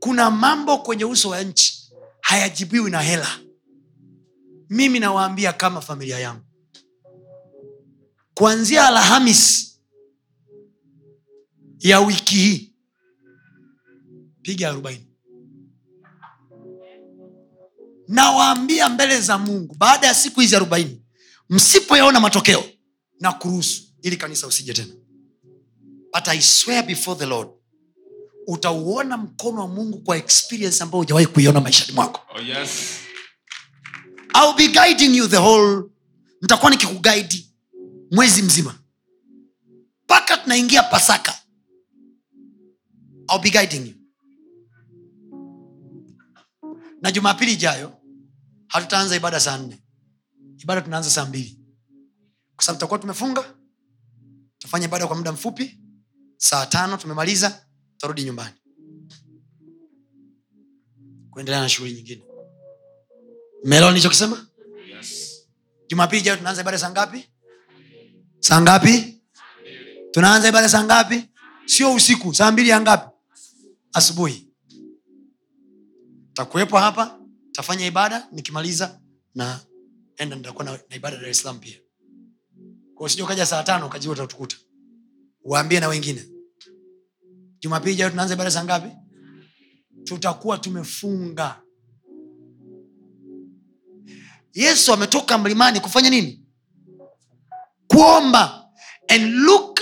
[0.00, 3.28] Kuna mambo kwenye uso wa nchi hayajibiwi na hela.
[4.68, 6.44] Mimi nawaambia kama familia yangu.
[8.34, 9.70] Kuanzia alhamis
[11.78, 12.69] ya wiki hii
[14.42, 15.06] piga arobaini.
[18.08, 21.02] Nawaambia mbele za mungu baada ya siku hizi arobaini
[21.50, 22.64] msipoyaona matokeo
[23.20, 24.92] na kuruhusu ili kanisa usije tena.
[26.14, 27.48] But i swear before the lord
[28.46, 32.20] utauona mkono wa mungu kwa experience ambayo hujawahi kuiona maishani mwako.
[32.34, 32.70] Oh, yes.
[34.34, 35.82] I'll be guiding you the whole
[36.42, 37.50] nitakuwa nikikugaidi
[38.10, 38.78] mwezi mzima.
[40.04, 41.34] Mpaka tunaingia pasaka
[43.32, 43.94] I'll be guiding you
[47.02, 47.96] na jumapili ijayo
[48.68, 49.82] hatutaanza ibada saa nne.
[50.58, 51.58] Ibada tunaanza saa mbili.
[52.56, 53.54] Kwa sababu tutakuwa tumefunga
[54.58, 55.80] tutafanya ibada kwa muda mfupi
[56.36, 58.54] saa tano tumemaliza tutarudi nyumbani.
[61.30, 62.22] Kuendelea na shughuli nyingine.
[63.64, 64.46] Melewa nilichokisema?
[64.88, 65.40] Yes.
[65.88, 67.30] jumapili ijayo tunaanza ibada saa ngapi?
[68.40, 69.22] Saa ngapi?
[70.10, 71.30] Tunaanza ibada saa ngapi?
[71.66, 73.10] Sio usiku saa mbili ya ngapi?
[73.92, 74.49] Asubuhi
[76.40, 77.18] takuwepo hapa
[77.52, 79.00] tafanya ibada nikimaliza
[79.34, 79.60] na
[80.16, 81.78] enda nitakuwa na, na ibada dar es pia.
[82.94, 84.56] Kwa usija ukaja saa tano ukajiwa utatukuta.
[85.44, 86.24] Waambie na wengine.
[87.60, 88.88] Jumapili jao tunaanza ibada saa ngapi?
[90.04, 91.62] Tutakuwa tumefunga.
[94.54, 96.44] Yesu ametoka mlimani kufanya nini?
[97.86, 98.66] Kuomba.
[99.08, 99.80] And look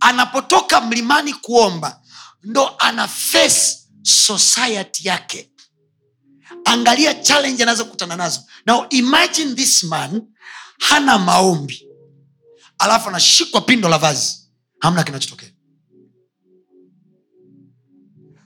[0.00, 2.02] anapotoka mlimani kuomba
[2.42, 5.52] ndo ana face society yake
[6.68, 8.40] angalia challenge anazokutana nazo.
[8.66, 10.22] Now imagine this man
[10.78, 11.86] hana maombi.
[12.78, 14.36] Alafu anashikwa pindo la vazi.
[14.80, 15.50] Hamna kinachotokea.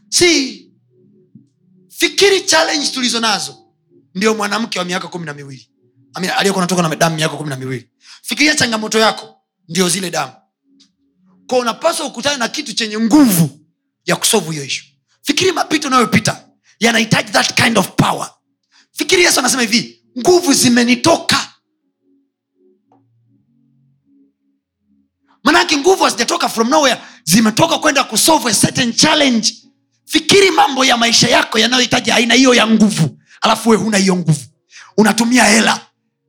[0.09, 0.73] Si
[1.89, 3.59] fikiri challenge tulizo nazo.
[4.15, 5.69] Ndio mwanamke wa miaka kumi na miwili.
[6.15, 7.89] Aliyekuwa natoka na damu miaka kumi na miwili.
[8.23, 9.37] Fikiria changamoto yako.
[9.69, 10.33] Ndio zile damu.
[11.47, 13.61] Kwa unapaswa ukutane na kitu chenye nguvu
[14.05, 14.85] ya kusovu hiyo ishu
[15.23, 16.49] fikiri mapito unayopita
[16.87, 18.31] yanahitaji that kind of power.
[18.93, 21.49] Fikiri yesu anasema hivi nguvu zimenitoka.
[25.45, 29.55] Manake nguvu hazijatoka from nowhere zimetoka kwenda kusolve a certain challenge.
[30.05, 34.41] Fikiri mambo ya maisha yako yanayohitaji aina hiyo ya nguvu alafu we huna hiyo nguvu.
[34.97, 35.81] Unatumia hela.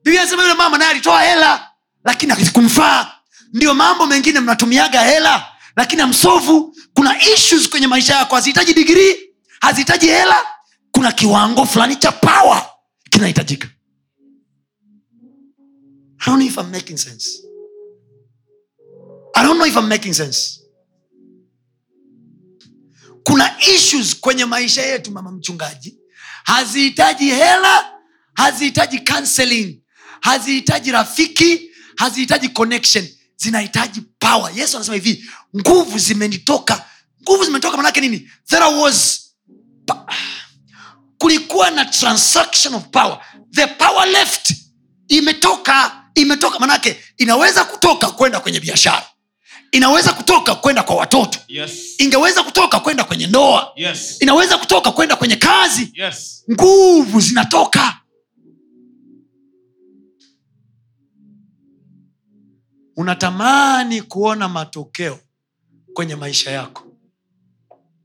[0.06, 1.70] Anasema yule mama naye alitoa hela
[2.06, 3.12] lakini akikumfaa
[3.54, 9.33] ndio mambo mengine mnatumiaga hela lakini amsovu kuna issues kwenye maisha yako hazihitaji digrii
[9.64, 10.36] hazihitaji hela
[10.92, 12.70] kuna kiwango fulani cha power
[13.10, 13.68] kinahitajika.
[23.24, 26.00] Kuna issues kwenye maisha yetu mama mchungaji.
[26.44, 27.92] Hazihitaji hela
[28.34, 29.84] hazihitaji counseling
[30.22, 33.08] hazihitaji rafiki hazihitaji connection.
[33.36, 34.52] Zinahitaji power.
[34.56, 35.26] Yesu anasema hivi
[35.58, 36.86] nguvu zimenitoka.
[37.22, 38.30] Nguvu zimetoka manake nini?
[38.50, 39.23] There was
[39.94, 40.14] pa-
[41.18, 43.20] kulikuwa na transaction of power
[43.52, 44.54] the power left
[45.08, 49.06] imetoka imetoka manake inaweza kutoka kwenda kwenye biashara
[49.72, 51.72] inaweza kutoka kwenda kwa watoto Yes.
[51.98, 54.18] ingeweza kutoka kwenda kwenye ndoa Yes.
[54.22, 56.44] inaweza kutoka kwenda kwenye kazi Yes.
[56.52, 58.00] nguvu zinatoka
[62.96, 65.20] unatamani kuona matokeo
[65.94, 66.84] kwenye maisha yako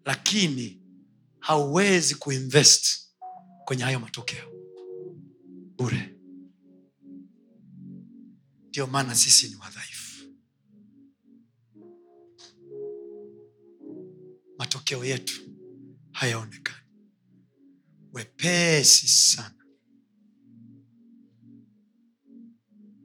[0.04, 0.77] lakini
[1.40, 3.08] hauwezi kuinvest
[3.64, 4.52] kwenye hayo matokeo.
[5.76, 6.14] Bure.
[8.68, 10.24] Ndio maana sisi ni wadhaifu.
[14.58, 15.40] Matokeo yetu
[16.12, 16.88] hayaonekani.
[18.12, 19.54] Wepesi sana.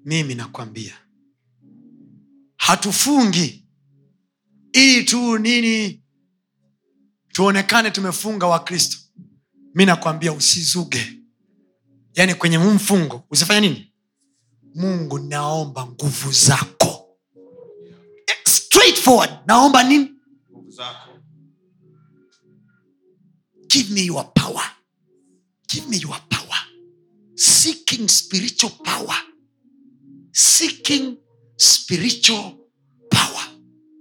[0.06, 0.98] Mimi nakwambia
[2.58, 3.68] hatufungi
[4.74, 6.03] ili tu nini
[7.34, 8.98] tuonekane tumefunga wakristo.
[9.76, 11.20] Mi nakwambia usizuge.
[12.14, 13.94] Yaani kwenye huu mfungo usifanya nini?
[14.76, 17.18] Mungu naomba nguvu zako.
[18.46, 20.12] Straightforward naomba nini?
[20.52, 21.10] Nguvu zako.
[23.68, 24.64] give me your power.
[25.68, 26.60] Give me your power.
[27.36, 29.16] Seeking spiritual power.
[30.32, 31.18] Seeking
[31.58, 32.54] spiritual
[33.10, 33.46] power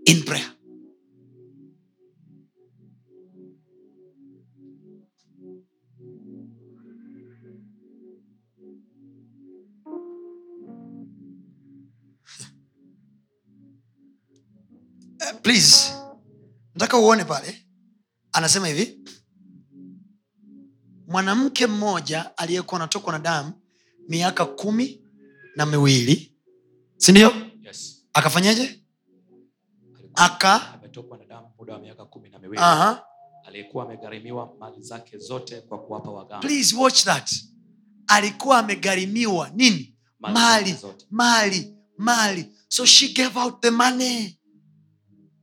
[0.06, 0.50] in prayer
[15.42, 15.92] please
[16.74, 17.66] nataka uone pale.
[18.32, 18.98] Anasema hivi
[21.06, 23.52] mwanamke mmoja aliyekuwa anatokwa na damu
[24.08, 25.02] miaka kumi
[25.56, 26.36] na miwili
[26.96, 28.04] sindio yes.
[28.12, 28.78] akafanyaje?
[30.14, 32.62] Aka ametokwa na damu muda wa miaka kumi na miwili.
[32.62, 33.04] Aha.
[33.44, 36.38] Aliyekuwa amegharimiwa mali zake zote kwa kuwapa waganga.
[36.48, 37.30] Please watch that.
[38.06, 39.96] Alikuwa amegharimiwa nini?
[40.20, 40.76] Mali
[41.10, 41.76] mali.
[41.98, 42.52] Mali.
[42.68, 44.38] So she gave out the money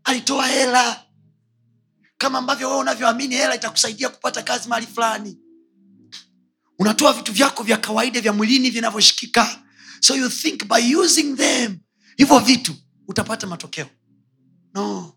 [0.10, 1.06] alitoa hela.
[2.18, 5.38] Kama ambavyo wewe unavyoamini hela itakusaidia kupata kazi mahali fulani.
[6.80, 9.64] Unatoa vitu vyako vya kawaida vya mwilini vinavyoshikika.
[10.02, 11.80] So you think by using them
[12.18, 12.76] hivyo vitu
[13.08, 13.88] utapata matokeo.
[14.74, 15.14] No.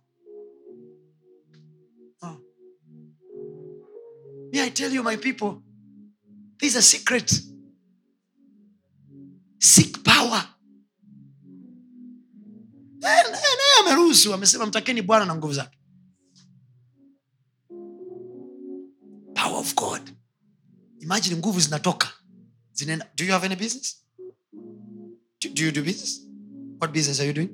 [2.22, 2.40] No.
[4.52, 5.62] Me i tell you my people
[6.58, 7.42] this is a secret.
[9.58, 10.48] Seek power.
[13.04, 15.78] And, naye naye ameruhusu amesema mtakeni bwana na nguvu zake.
[19.34, 20.10] Power of god.
[21.00, 22.08] Imagine nguvu zinatoka.
[22.72, 24.04] Zinaenda do you have any business?
[25.40, 26.20] Do, do you do business?
[26.80, 27.50] What business are you doing?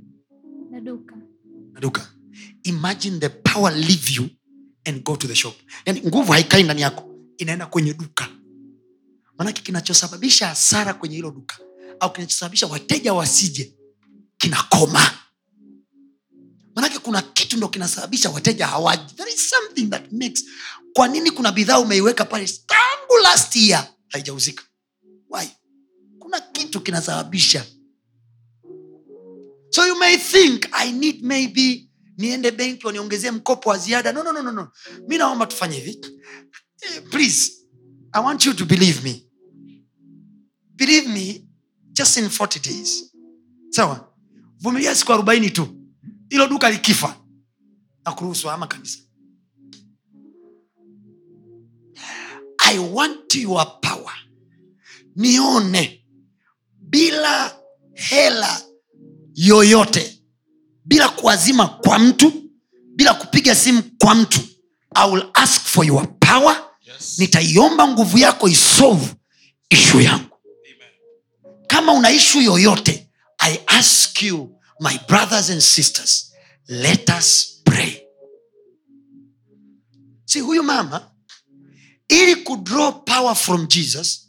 [0.71, 0.81] Na
[1.73, 2.19] naduka
[2.65, 4.31] imagine the power leave you
[4.87, 5.55] and go to the shop.
[5.87, 8.29] Yani nguvu haikai ndani yako inaenda kwenye duka.
[9.39, 11.59] Manake kinachosababisha hasara kwenye hilo duka
[12.01, 13.75] au kinachosababisha wateja wasije
[14.39, 15.11] kinakoma
[16.79, 19.15] manake kuna kitu ndo kinasababisha wateja hawaji.
[20.93, 22.47] Kwa nini kuna bidhaa umeiweka pale?
[22.67, 24.65] Tangu last year haijauzika.
[26.19, 27.67] Kuna kitu kinasababisha.
[29.71, 34.13] So you may think i need maybe niende benki waniongezee mkopo wa ziada.
[34.13, 34.73] No, no, no, no, no.
[35.09, 36.01] mi naomba tufanye hivi.
[36.81, 37.53] Eh, please
[38.13, 39.27] i want you to believe me.
[40.77, 41.45] Believe me
[41.93, 43.05] just in 40 days.
[43.71, 44.15] Sawa?
[44.61, 45.78] Vumilia siku arobaini tu
[46.29, 47.17] hilo duka likifa.
[48.05, 48.99] Na kuruhusu ama kanisa.
[52.59, 54.15] I want your power.
[55.17, 56.05] Nione
[56.81, 57.57] bila
[57.95, 58.63] hela
[59.35, 60.23] yoyote
[60.85, 62.33] bila kuazima kwa mtu
[62.95, 64.41] bila kupiga simu kwa mtu.
[64.95, 66.65] I will ask for your power.
[66.83, 67.19] Yes.
[67.19, 69.15] nitaiomba nguvu yako isolve
[69.71, 70.37] ishu yangu.
[71.67, 76.33] Kama una ishu yoyote i ask you my brothers and sisters
[76.69, 78.03] let us pray.
[80.25, 81.11] Si huyu mama
[82.09, 84.29] ili kudraw power from jesus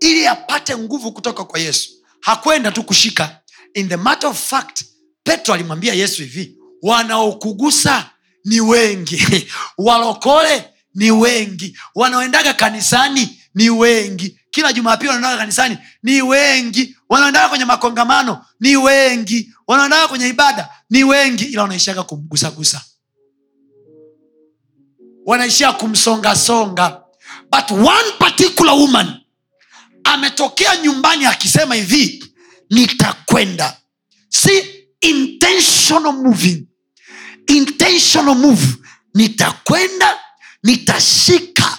[0.00, 3.40] ili apate nguvu kutoka kwa yesu hakwenda tu kushika.
[3.74, 4.84] In the matter of fact
[5.22, 8.10] petro alimwambia yesu hivi wanaokugusa
[8.44, 9.46] ni wengi
[9.78, 10.64] walokole
[10.94, 18.44] ni wengi wanaoendaga kanisani ni wengi kila jumapili wanaendaga kanisani ni wengi wanaoendaga kwenye makongamano
[18.60, 22.84] ni wengi wanaoendaga kwenye ibada ni wengi ila wanaishaga kumgusagusa.
[25.26, 27.02] Wanaishia kumsongasonga.
[27.50, 29.20] But one particular woman
[30.04, 32.24] ametokea nyumbani akisema hivi
[32.70, 33.76] nitakwenda.
[34.28, 34.50] Si
[35.00, 36.66] intentional moving.
[37.46, 38.66] Intentional move.
[39.14, 40.18] Nitakwenda
[40.62, 41.78] nitashika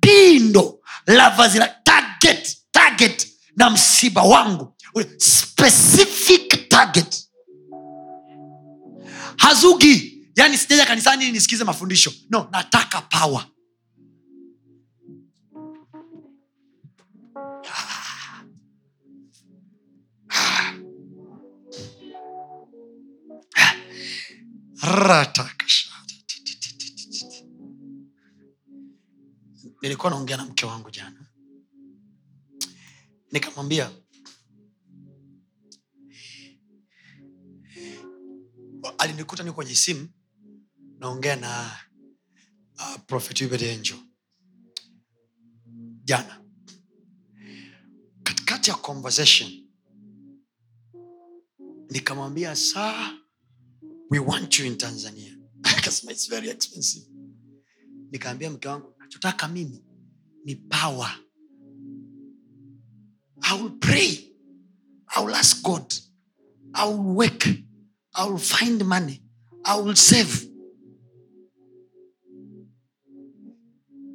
[0.00, 7.28] pindo la vazi la target target na msiba wangu Ule specific target.
[9.36, 12.12] Hazugi yani sijaja kanisani nisikize mafundisho.
[12.30, 13.46] No nataka power.
[29.82, 31.26] Nilikuwa naongea na mke wangu jana.
[33.32, 33.90] Nikamwambia
[38.98, 40.08] alinikuta ni kwenye simu
[40.98, 41.76] naongea na
[42.78, 43.96] uh, prophet angel.
[46.04, 46.44] Jana
[48.22, 49.66] katikati ya conversation
[51.90, 53.18] nikamwambia saa
[54.10, 55.36] we want you in tanzania.
[55.62, 57.06] Akasema, "It's very expensive.
[58.10, 59.84] Nikaambia mke wangu nachotaka mimi
[60.44, 61.18] ni power.
[63.42, 64.34] I will pray.
[65.06, 65.94] I will ask god.
[66.72, 67.46] I will work
[68.14, 69.22] i will find money.
[69.64, 70.46] I will save.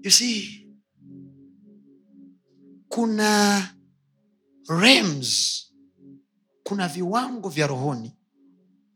[0.04, 0.68] You see
[2.90, 3.70] kuna
[4.70, 5.62] realms
[6.64, 8.12] kuna viwango vya rohoni.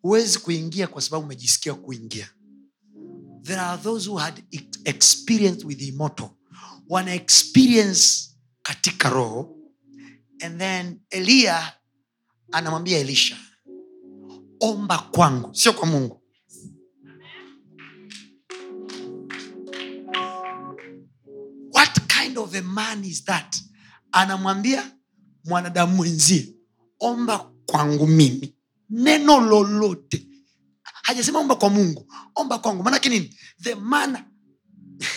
[0.02, 2.30] Huwezi kuingia kwa sababu umejisikia kuingia.
[3.44, 6.30] There are those who had ex- experience with immortal.
[6.90, 8.30] Wana experience
[8.62, 9.56] katika roho.
[10.42, 11.74] And then eliya
[12.52, 13.38] anamwambia elisha
[14.60, 16.22] omba kwangu sio kwa mungu.
[21.74, 23.56] What kind of a man is that?
[24.12, 24.92] Anamwambia
[25.46, 26.54] mwanadamu mwenzie
[27.00, 28.56] omba kwangu mimi.
[28.90, 30.26] Neno lolote.
[30.84, 32.84] Hajasema omba kwa mungu omba kwangu.
[32.84, 33.36] Maanake nini?
[33.64, 34.18] The man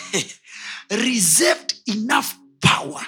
[0.89, 2.25] reserved enough
[2.59, 3.05] power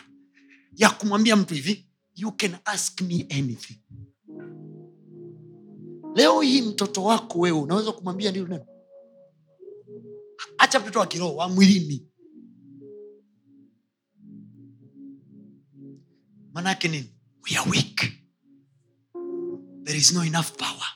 [0.76, 3.80] ya kumwambia mtu hivi you can ask me anything
[6.16, 8.66] leo hii mtoto wako wewe unaweza kumwambia ndio neno?
[10.58, 12.08] Hacha mtoto wa kiroho wa mwilini.
[16.54, 17.10] Manake nini?
[17.52, 18.12] We are weak.
[19.84, 20.88] There is no enough power.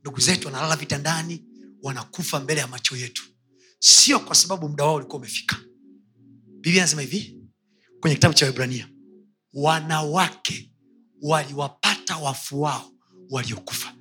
[0.00, 1.44] Ndugu zetu wanalala vitandani
[1.82, 3.22] wanakufa mbele ya macho yetu.
[3.78, 5.56] Sio kwa sababu muda wao ulikuwa umefika.
[6.46, 7.40] Biblia anasema hivi
[8.00, 8.88] kwenye kitabu cha wibrania
[9.52, 10.72] wanawake
[11.22, 12.92] waliwapata wafu wao
[13.30, 13.94] waliokufa.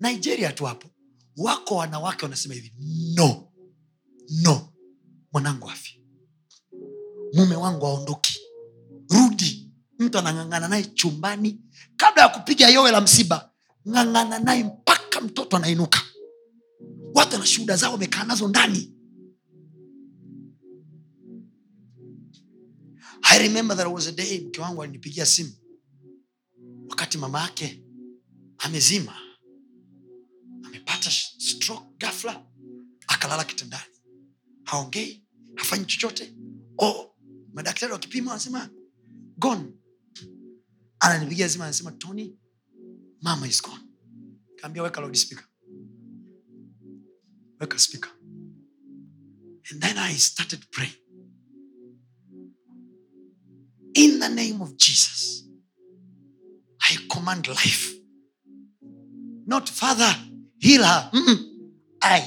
[0.00, 0.88] Nigeria tu hapo.
[1.36, 2.72] Wako wanawake wanasema hivi
[3.16, 3.52] no.
[4.42, 4.72] No.
[5.32, 6.00] Mwanangu afi
[7.34, 8.40] mume wangu aondoki.
[9.10, 9.70] Rudi.
[9.98, 11.60] Mtu anang'ang'ana naye chumbani.
[11.96, 13.52] Kabla ya kupiga yowe la msiba
[13.88, 16.00] ng'ang'ana naye mpaka mtoto anainuka.
[17.14, 18.90] Watu na shuhuda zao wamekaa nazo ndani.
[23.22, 25.52] I remember there was a day mke wangu alinipigia simu.
[26.88, 27.83] Wakati mama yake
[28.64, 29.16] amezima.
[30.62, 32.46] Amepata stroke gafla
[33.08, 33.94] akalala kitandani.
[34.64, 35.24] Haongei
[35.56, 36.34] hafanyi chochote.
[36.78, 37.14] O
[37.54, 38.70] madaktari wakipima wanasema
[39.38, 39.72] gone.
[41.00, 42.38] Ananipigia zima anasema tony
[43.20, 43.84] mama is gone.
[44.56, 45.44] Kaambia weka loudspeaker
[47.60, 48.10] weka speaker.
[49.72, 50.96] And then i started praying.
[53.94, 55.44] In the name of jesus
[56.90, 58.03] i command life
[59.54, 60.12] not father
[60.58, 60.82] heal
[61.12, 61.38] Mm-mm.
[62.02, 62.22] i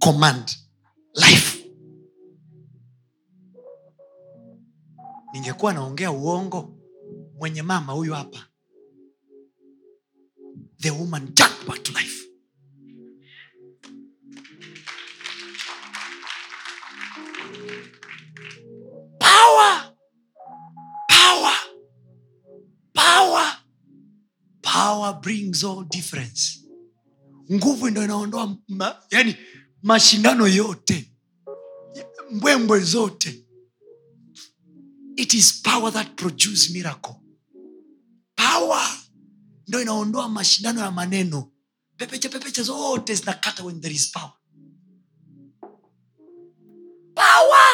[0.00, 0.56] command
[1.14, 1.58] life.
[5.32, 6.76] Ningekuwa naongea uongo
[7.38, 8.46] mwenye mama huyu hapa
[10.80, 12.28] the woman jumped back to life.
[19.18, 19.81] Power
[24.82, 26.58] power brings all difference.
[27.52, 29.36] Nguvu ndo inaondoa ma, yani
[29.82, 31.12] mashindano yote
[32.30, 33.44] mbwembwe zote.
[35.16, 37.14] It is power that produce miracle.
[38.34, 38.88] Power
[39.68, 41.52] ndo inaondoa mashindano ya maneno.
[41.96, 44.32] Pepecha pepecha zote zinakata when there is power.
[47.14, 47.71] Power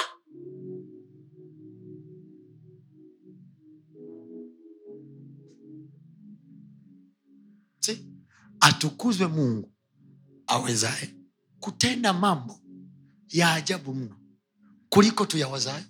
[8.69, 9.73] atukuzwe mungu
[10.47, 11.15] awezaye
[11.61, 12.61] kutenda mambo
[13.29, 14.17] ya ajabu mno
[14.89, 15.85] kuliko tuyawazayo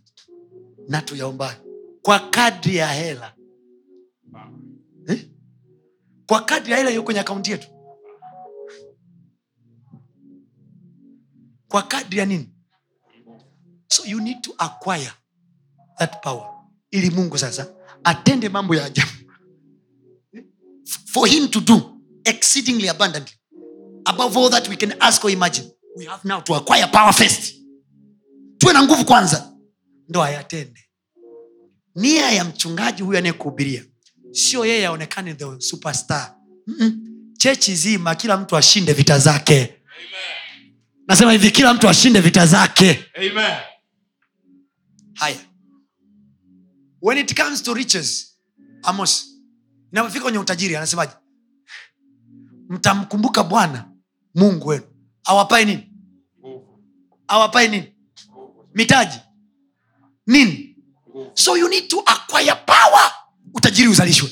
[0.89, 1.59] na tuyaombayo
[2.03, 3.35] kwa kadri ya hela.
[5.09, 5.29] Eh?
[6.27, 7.69] kwa kadri ya hela iliyo kwenye akaunti yetu.
[11.69, 12.49] Kwa kadri ya nini?
[13.89, 15.13] So you need to acquire
[15.99, 16.51] that power
[16.91, 17.75] ili mungu sasa
[18.05, 19.11] atende mambo ya ajabu.
[21.07, 21.98] For him to do
[22.29, 23.35] exceedingly abundantly.
[24.05, 27.55] Above all that we can ask or imagine we have now to acquire power first.
[28.59, 29.53] Tuwe na nguvu kwanza.
[30.09, 30.81] Ndo ayatende.
[31.95, 33.85] Nia ya mchungaji huyu anayekuhubiria
[34.33, 36.35] sio yeye aonekane the superstar.
[36.67, 37.05] Mm-mm.
[37.39, 39.75] chechi zima kila mtu ashinde vita zake.
[41.09, 43.05] Nasema hivi kila mtu ashinde vita zake.
[43.17, 43.57] Amen.
[45.15, 45.37] haya.
[47.03, 48.39] When it comes to riches
[48.83, 49.27] amos
[49.93, 51.13] inapofika kwenye utajiri anasemaje
[52.69, 53.91] mtamkumbuka bwana
[54.35, 54.85] mungu wenu.
[55.25, 55.93] Awapae nini?
[57.29, 57.95] Awapae nini?
[58.75, 59.19] Mitaji.
[60.27, 60.77] Nini?
[61.35, 63.13] So you need to acquire power.
[63.55, 64.31] Utajiri uzalishwe.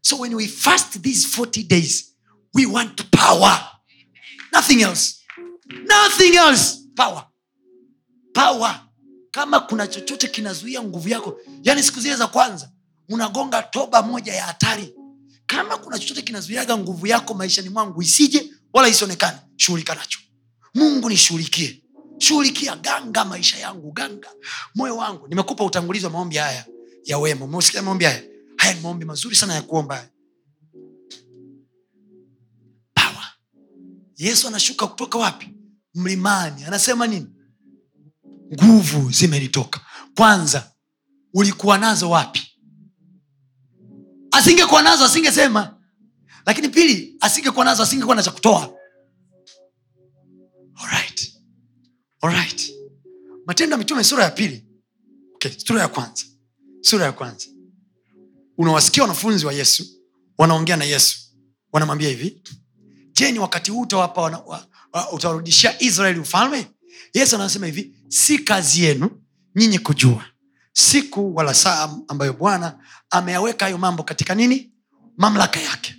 [0.00, 2.14] So when we fast these 40 days
[2.54, 3.68] we want power.
[4.52, 5.14] Nothing else.
[5.86, 6.78] Nothing else.
[6.96, 7.24] Power.
[8.34, 8.80] Power.
[9.30, 12.70] Kama kuna chochote kinazuia nguvu yako yani siku zile za kwanza
[13.08, 14.94] unagonga toba moja ya hatari
[15.52, 20.18] kama kuna chochote kinazuiaga nguvu yako maishani mwangu isije wala isionekane shughulika nacho.
[20.74, 21.82] Mungu nishughulikie.
[22.18, 24.28] Shughulikia ganga maisha yangu ganga.
[24.74, 25.28] Moyo wangu.
[25.28, 26.64] Nimekupa utangulizi wa maombi haya
[27.04, 27.44] ya wema.
[27.44, 28.22] Umeusikia maombi haya?
[28.56, 30.08] Haya ni maombi mazuri sana ya kuomba.
[32.94, 33.32] Power.
[34.16, 35.48] yesu anashuka kutoka wapi?
[35.94, 36.64] Mlimani.
[36.64, 37.26] Anasema nini?
[38.54, 39.80] Nguvu zimenitoka.
[40.16, 40.72] Kwanza
[41.34, 42.51] ulikuwa nazo wapi
[44.32, 45.78] asingekuwa nazo asingesema.
[46.46, 48.74] Lakini pili asingekuwa nazo asingekuwa na cha kutoa.
[53.46, 54.66] Matendo ya mitume sura ya pili.
[55.34, 56.24] Okay, sura ya kwanza.
[56.80, 57.46] Sura ya kwanza.
[58.58, 59.86] Unawasikia wanafunzi wa yesu
[60.38, 61.18] wanaongea na yesu.
[61.72, 62.42] Wanamwambia hivi
[63.12, 66.66] je ni wakati huu utawapa wa- wa- utawarudishia israeli ufalme?
[67.14, 69.22] Yesu anasema hivi si kazi yenu
[69.56, 70.24] nyinyi kujua
[70.72, 74.72] siku wala saa ambayo bwana ameyaweka hayo mambo katika nini?
[75.16, 75.94] Mamlaka yake.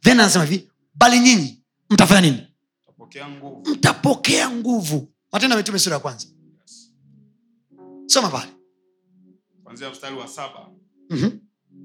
[0.00, 2.46] Then anasema hivi bali nyinyi mtafanya nini?
[2.86, 3.70] Utapokea nguvu.
[3.70, 5.12] mtapokea nguvu.
[5.32, 6.26] Matendo ya mitume sura ya kwanza.
[8.06, 8.52] Soma pale.
[9.64, 10.68] Kwanzia mstari wa saba
[11.10, 11.30] Mhm.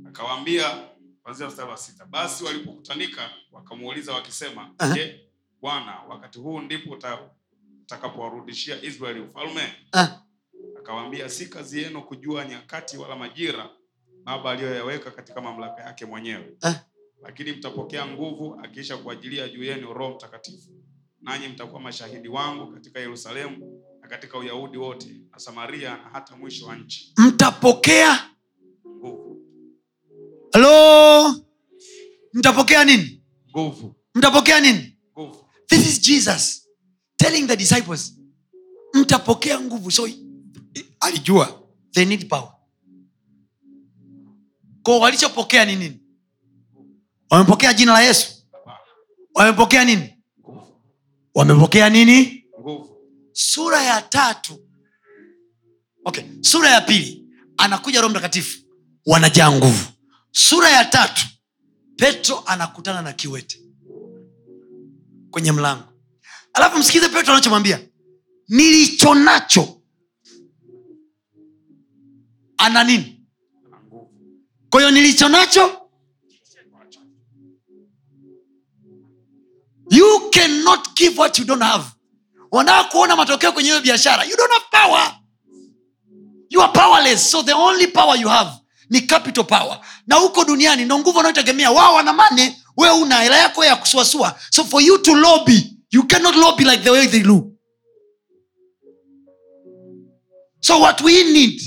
[0.08, 0.80] akawaambia
[1.24, 4.94] kwanzia mstari wa sita basi walipokutanika wakamuuliza wakisema Aha.
[4.94, 5.20] je
[5.62, 6.98] bwana wakati huu ndipo
[7.82, 9.74] utakapowarudishia israeli ufalme?
[9.94, 10.08] Ah,
[10.90, 13.70] akawaambia si kazi yenu kujua nyakati wala majira
[14.24, 16.58] baba aliyoyaweka katika mamlaka yake mwenyewe.
[16.64, 16.76] Ah.
[17.22, 20.70] lakini mtapokea nguvu akiisha kuajilia juu yenu roho mtakatifu.
[21.22, 26.66] Nanyi mtakuwa mashahidi wangu katika yerusalemu na katika uyahudi wote na samaria na hata mwisho
[26.66, 27.14] wa nchi.
[27.18, 28.30] Mtapokea?
[28.88, 29.42] Nguvu.
[30.54, 31.36] Halo?
[32.34, 33.24] Mtapokea nini?
[33.50, 33.96] Nguvu.
[34.16, 34.98] Mtapokea nini?
[35.20, 35.46] Nguvu.
[35.68, 36.68] This is jesus
[37.18, 38.20] telling the disciples
[38.94, 39.92] mtapokea nguvu.
[39.92, 40.08] So
[41.00, 41.62] alijua.
[41.92, 42.52] They need power.
[44.84, 46.00] Ko walichopokea ni nini?
[47.30, 48.32] Wamepokea jina la yesu.
[49.36, 50.24] Wamepokea nini?
[51.36, 52.46] Wamepokea nini?
[53.32, 54.60] Sura ya tatu.
[56.06, 57.26] Okay sura ya pili.
[57.58, 58.60] Anakuja roho mtakatifu.
[59.06, 59.86] Wanajaa nguvu.
[60.32, 61.26] Sura ya tatu.
[61.96, 63.60] Petro anakutana na kiwete.
[65.32, 65.84] Kwenye mlango.
[66.54, 67.80] Alafu msikize petro anachomwambia.
[68.48, 69.79] Nilicho nacho
[72.60, 73.16] ana nini?
[74.70, 75.76] Kwa hiyo nilicho nacho
[79.92, 81.84] you cannot give what you don't have.
[82.52, 84.24] Wanataka kuona matokeo kwenye hiyo biashara.
[84.24, 85.16] You don't have power.
[86.50, 87.32] You are powerless.
[87.32, 88.52] So the only power you have
[88.90, 89.80] ni capital power.
[90.08, 91.72] Na huko duniani ndo nguvu wanayotegemea.
[91.72, 94.40] Wao wana mane we una hela yako ya kusuasua.
[94.50, 97.52] So for you to lobby you cannot lobby like the way they do.
[100.62, 101.62] So what we need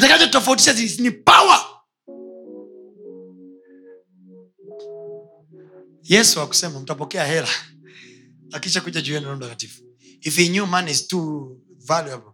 [0.00, 0.72] kitakachotofautisha
[1.02, 1.82] ni pawa
[6.02, 7.48] yesu akusema mtapokea hela.
[8.52, 9.82] Akisha kuja juu yenu mtakatifu.
[10.20, 12.32] If he knew money is too valuable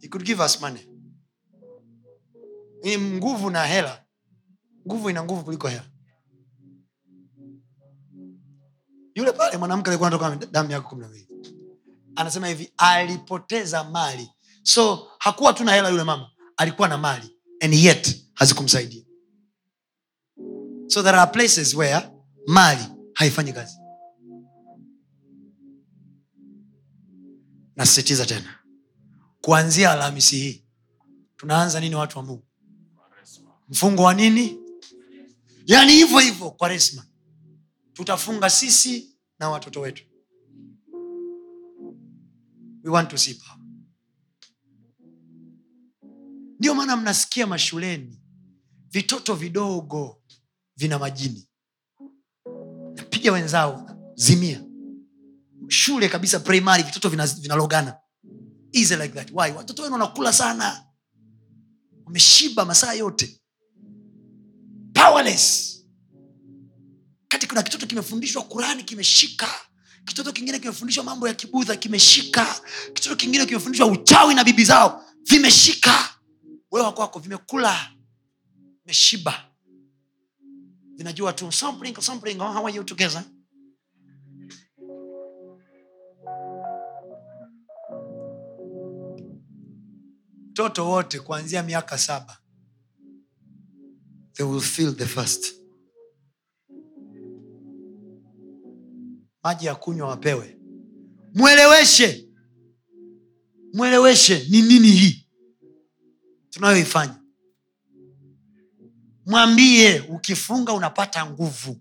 [0.00, 0.80] he could give us money.
[2.82, 4.04] Ni nguvu na hela.
[4.86, 5.84] Nguvu ina nguvu kuliko hela.
[9.14, 11.28] Yule pale mwanamke alikuwa anatoka damu yako kumi na mbili.
[12.16, 14.30] Anasema hivi alipoteza mali.
[14.62, 19.02] So hakuwa tu na hela yule mama alikuwa na mali and yet hazikumsaidia.
[20.88, 22.08] So there are places where
[22.46, 22.84] mali
[23.14, 23.78] haifanyi kazi.
[27.76, 28.58] Nasisitiza tena
[29.40, 30.64] kuanzia alhamisi hii
[31.36, 32.42] tunaanza nini watu wa mungu?
[33.68, 34.58] Mfungo wa nini?
[35.66, 37.06] Yaani hivyo hivyo kwa resma.
[37.92, 40.04] Tutafunga sisi na watoto wetu.
[42.84, 43.55] We want to see power
[46.58, 48.20] ndio maana mnasikia mashuleni
[48.90, 50.22] vitoto vidogo
[50.76, 51.48] vina majini.
[52.96, 54.62] Napiga wenzao zimia.
[55.68, 57.96] Shule kabisa primary vitoto vina- vinalogana.
[58.72, 59.30] Vina like that.
[59.30, 59.52] Why?
[59.52, 60.84] Watoto wenu wanakula sana.
[62.04, 63.40] Wameshiba masaa yote.
[64.92, 65.72] Powerless.
[67.28, 69.48] Kati kuna kitoto kimefundishwa kurani kimeshika.
[70.04, 72.60] Kitoto kingine kimefundishwa mambo ya kibudha kimeshika.
[72.94, 76.15] Kitoto kingine kimefundishwa uchawi na bibi zao vimeshika
[76.70, 77.92] wewe kwako vimekula
[78.84, 79.44] vimeshiba.
[80.96, 83.24] Vinajua tu something, something, oh, how are you together?
[90.50, 92.38] Mtoto wote kuanzia miaka saba
[94.36, 95.54] they will feel the first.
[99.42, 100.58] Maji ya kunywa wapewe.
[101.34, 102.28] Mweleweshe.
[103.74, 105.25] Mweleweshe ni nini hii
[106.56, 107.14] tunayoifanya.
[109.26, 111.80] Mwambie ukifunga unapata nguvu.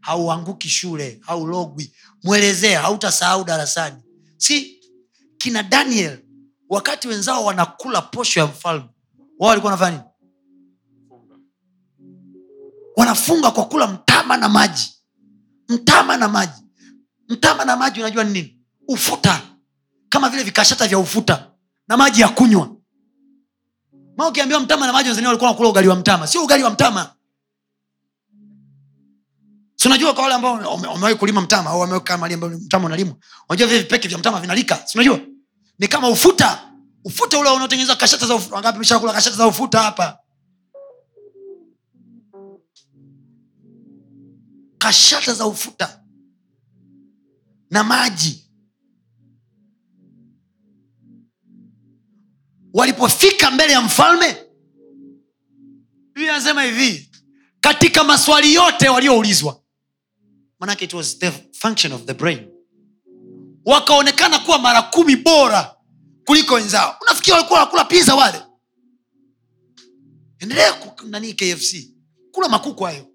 [0.00, 1.92] Hauanguki shule haulogwi.
[2.22, 3.96] Mwelezee hautasahau darasani.
[4.36, 4.80] Si
[5.38, 6.18] kina daniel
[6.68, 8.88] wakati wenzao wanakula posho ya mfalme
[9.38, 10.10] wao walikuwa wanafanya nini?
[12.96, 14.94] Wanafunga kwa kula mtama na maji.
[15.68, 16.62] Mtama na maji.
[17.28, 18.60] Mtama na maji unajua ni nini?
[18.88, 19.42] Ufuta.
[20.08, 21.50] Kama vile vikashata vya ufuta.
[21.88, 22.75] Na maji ya kunywa
[24.16, 26.26] ma ukiambiwa mtama na maji wazania walikuwa wanakula ugali wa mtama.
[26.26, 27.12] Sio ugali wa mtama.
[29.76, 33.16] Si kwa wale ambao wame- wame- wamewahi kulima mtama au wameweka mali ambayo mtama unalimwa
[33.48, 34.86] unajua vile vipeke vya mtama vinalika.
[34.86, 35.20] Si unajua?
[35.78, 36.72] Ni kama ufuta.
[37.04, 40.18] Ufuta ule unaotengeneza kashata za ufuta wangapi mshakula kashata za ufuta hapa?
[44.78, 46.00] Kashata za ufuta
[47.70, 48.45] na maji
[52.76, 54.36] walipofika mbele ya mfalme
[56.14, 57.10] anasema hivi
[57.60, 59.62] katika maswali yote walioulizwa
[60.60, 62.48] manake it was the function of the brain
[63.64, 65.76] wakaonekana kuwa mara kumi bora
[66.26, 66.96] kuliko wenzao.
[67.02, 68.42] Unafikiri walikuwa wanakula pizza wale?
[70.38, 70.74] Endelea
[71.04, 71.76] nani kfc
[72.32, 73.06] kula makuku hayo.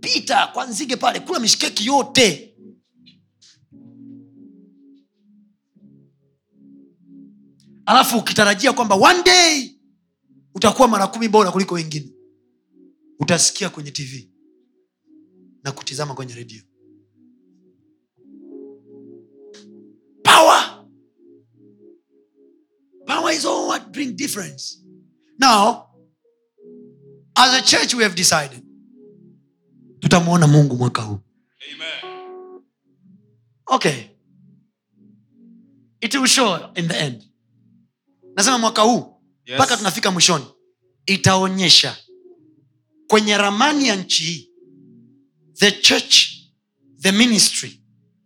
[0.00, 2.49] Pita kwa nzige pale kula mishikeki yote
[7.90, 9.70] alafu ukitarajia kwamba one day
[10.54, 12.12] utakuwa mara kumi bora kuliko wengine
[13.18, 14.30] utasikia kwenye tv
[15.64, 16.62] na kutizama kwenye redio
[20.22, 20.86] power!
[23.06, 24.78] Power is all what bring difference.
[25.38, 25.86] Now
[27.34, 28.62] as a church we have decided
[29.98, 31.18] tutamwona mungu mwaka huu.
[33.66, 34.04] Okay.
[36.00, 37.29] It will show in the end
[38.36, 39.16] nasema mwaka huu
[39.46, 39.54] Yes.
[39.54, 40.44] mpaka tunafika mwishoni
[41.06, 41.96] itaonyesha
[43.06, 44.50] kwenye ramani ya nchi hii
[45.54, 46.26] the church
[47.00, 47.82] the ministry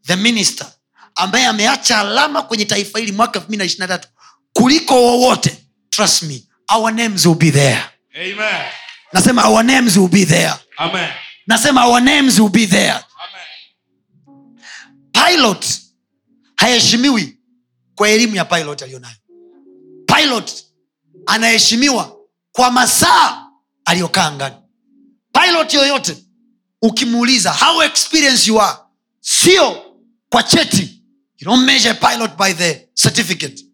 [0.07, 0.73] the minister
[1.15, 4.09] ambaye ameacha alama kwenye taifa hili mwaka elfu mbili na ishiri na tatu
[4.53, 6.43] kuliko wowote trust me
[6.75, 7.83] our names will be there
[8.15, 8.71] Amen.
[9.13, 11.11] nasema our names will be there Amen.
[11.47, 14.59] nasema our names will be there Amen.
[15.13, 15.67] pilot
[16.57, 17.39] haheshimiwi
[17.95, 19.17] kwa elimu ya pilot aliyonayo
[20.25, 20.65] pilot
[21.27, 22.17] anaheshimiwa
[22.53, 23.47] kwa masaa
[23.85, 24.57] aliyokaa ngani
[25.33, 26.17] pilot yoyote
[26.83, 28.79] ukimuuliza how experience you are
[29.21, 29.83] sio
[30.29, 31.01] kwa cheti.
[31.39, 33.65] You don't measure pilot by the certificate.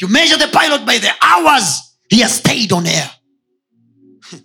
[0.00, 1.80] You measure the pilot by the hours
[2.10, 3.10] he has stayed on air.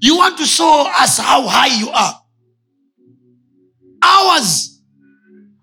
[0.00, 2.14] You want to show us how high you are.
[4.02, 4.80] Hours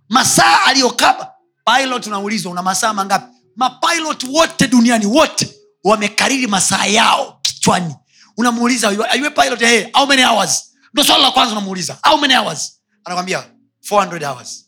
[0.10, 1.28] masaa aliyokaa.
[1.66, 7.96] Pilot unaulizwa una masaa mangapi mapilot wote duniani wote wamekariri masaa yao kichwani.
[8.38, 9.60] Unamuuliza "Are you- a pilot?
[9.60, 10.74] Hey, how many hours?
[10.94, 12.82] Ndo swala la kwanza unamuuliza how many hours?
[13.04, 13.44] Anakwambia
[13.82, 14.66] 400 hours.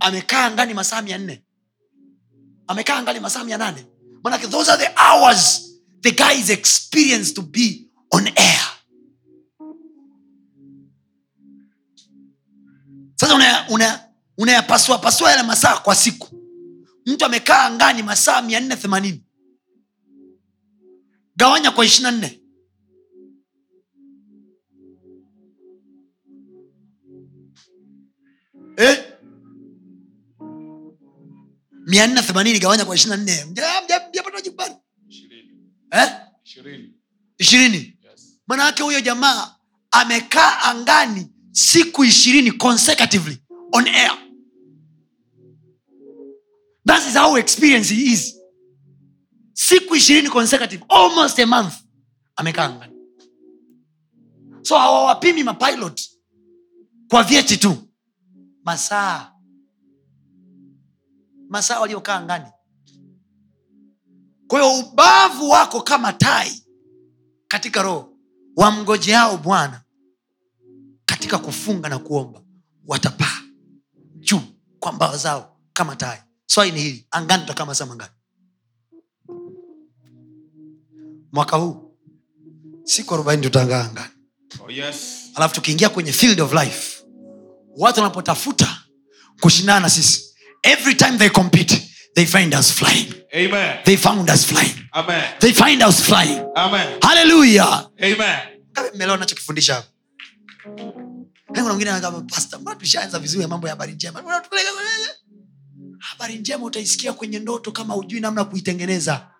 [0.00, 1.42] Amekaa ndani masaa mia nne.
[2.66, 3.86] Amekaa ndani masaa mia nane.
[4.24, 5.62] Manake those are the hours
[6.00, 8.60] the guy is experienced to be on air.
[13.14, 13.34] Sasa
[14.38, 16.28] unayapasua una, una yale masaa kwa siku
[17.06, 19.22] mtu amekaa angani masaa mia nne themanini.
[21.36, 22.40] Gawanya kwa ishirina nne.
[28.76, 28.96] Eh?
[31.86, 33.44] mia nne themanini gawanya kwa ishirina nne.
[33.44, 34.62] Mja- mja- mjapata jibu
[35.08, 35.50] ishirini.
[35.90, 36.08] Eh?
[38.46, 39.56] manayake huyo jamaa
[39.90, 43.38] amekaa angani siku ishirini consecutively
[43.72, 44.18] on air
[46.86, 48.34] that is how experience he is.
[49.52, 51.74] Siku ishirini consecutive almost a month
[52.36, 52.92] amekaa ngani
[54.62, 56.00] so hawawapimi mapilot
[57.08, 57.76] kwa vyeti tu.
[58.64, 59.32] Masaa.
[61.48, 62.46] Masaa waliokaa ngani
[64.46, 66.62] kwa hiyo ubavu wako kama tai
[67.48, 68.12] katika roho
[68.56, 69.82] wamgojeao bwana
[71.04, 72.42] katika kufunga na kuomba
[72.86, 73.40] watapaa
[74.18, 74.40] juu
[74.80, 78.14] kwa mbao zao kama tai swali ni hili angani tutakaa masaa mangapi?
[81.32, 81.96] Mwaka huu
[82.84, 84.10] siku arobaini tutaangaa angani.
[84.60, 84.96] Oh, yes.
[85.34, 87.02] alafu tukiingia kwenye field of life
[87.76, 88.82] watu wanapotafuta
[89.40, 93.14] kushindana na sisi every time they compete they find us flying.
[93.32, 93.76] Amen.
[93.84, 94.74] they found us flying.
[94.92, 95.22] Amen.
[95.38, 96.40] they find us flying.
[97.02, 97.90] Haleluya
[98.94, 99.84] mmelewa nachokifundisha
[101.56, 104.22] Yaani kuna mwingine anasema, "Pastor, mbona tushaanza vizuri ya mambo ya habari njema?
[104.22, 105.25] Mbona tupeleke kwenye-"
[105.98, 109.30] habari njema utaisikia kwenye ndoto kama hujui namna kuitengeneza.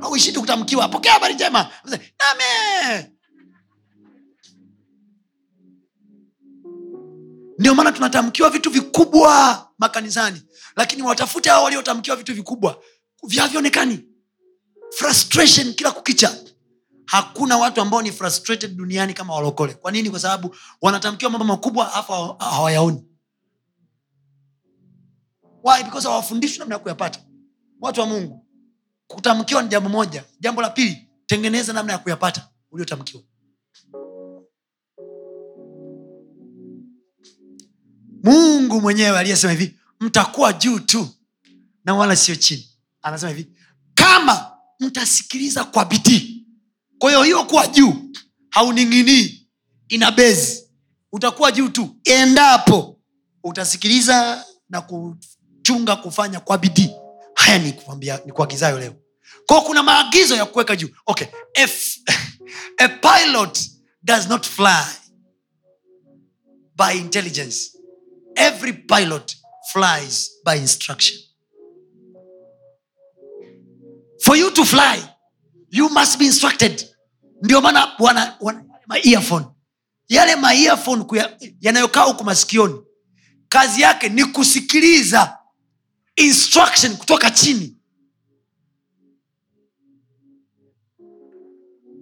[0.00, 1.70] Auishi tu kutamkiwa pokea habari njema.
[1.84, 3.10] Name
[7.58, 10.42] ndio maana tunatamkiwa vitu vikubwa makanisani
[10.76, 12.82] lakini watafute hao waliotamkiwa vitu vikubwa
[13.28, 14.04] vyavyoonekani
[14.90, 16.36] frustration kila kukicha.
[17.06, 19.74] Hakuna watu ambao ni frustrated duniani kama walokole.
[19.74, 20.10] Kwa nini?
[20.10, 23.04] Kwa sababu wanatamkiwa mambo makubwa afu hawayaoni
[25.64, 27.20] Hawafundishwi namna ya kuyapata.
[27.80, 28.46] Watu wa mungu
[29.06, 30.24] kutamkiwa ni jambo moja.
[30.40, 33.22] Jambo la pili tengeneza namna ya kuyapata uliotamkiwa.
[38.22, 41.08] Mungu mwenyewe aliyesema hivi mtakuwa juu tu
[41.84, 42.68] na wala sio chini.
[43.02, 43.52] Anasema hivi
[43.94, 46.46] kama mtasikiliza kwa bidii.
[46.98, 47.94] Kwa hiyo hiyo kuwa juu
[48.50, 49.48] hauning'inii
[49.88, 50.64] ina bezi
[51.12, 51.96] utakuwa juu tu.
[52.04, 53.00] Endapo
[53.44, 54.80] utasikiliza na
[55.60, 56.90] kuchunga kufanya kwa bidii.
[57.34, 58.94] Haya ni kuambia ni kuagizayo leo.
[59.46, 60.88] Kwao kuna maagizo ya kuweka juu.
[61.06, 61.26] Okay
[61.64, 61.98] if
[62.78, 63.60] a pilot
[64.02, 64.84] does not fly
[66.76, 67.78] by intelligence
[68.36, 69.36] every pilot
[69.72, 71.18] flies by instruction.
[74.24, 75.02] For you to fly
[75.70, 76.86] you must be instructed.
[77.42, 79.46] Ndio maana wana, wana maearphone
[80.08, 81.04] yale maearphone
[81.60, 82.80] yanayokaa huku masikioni
[83.48, 85.39] kazi yake ni kusikiliza
[86.26, 87.76] instruction kutoka chini.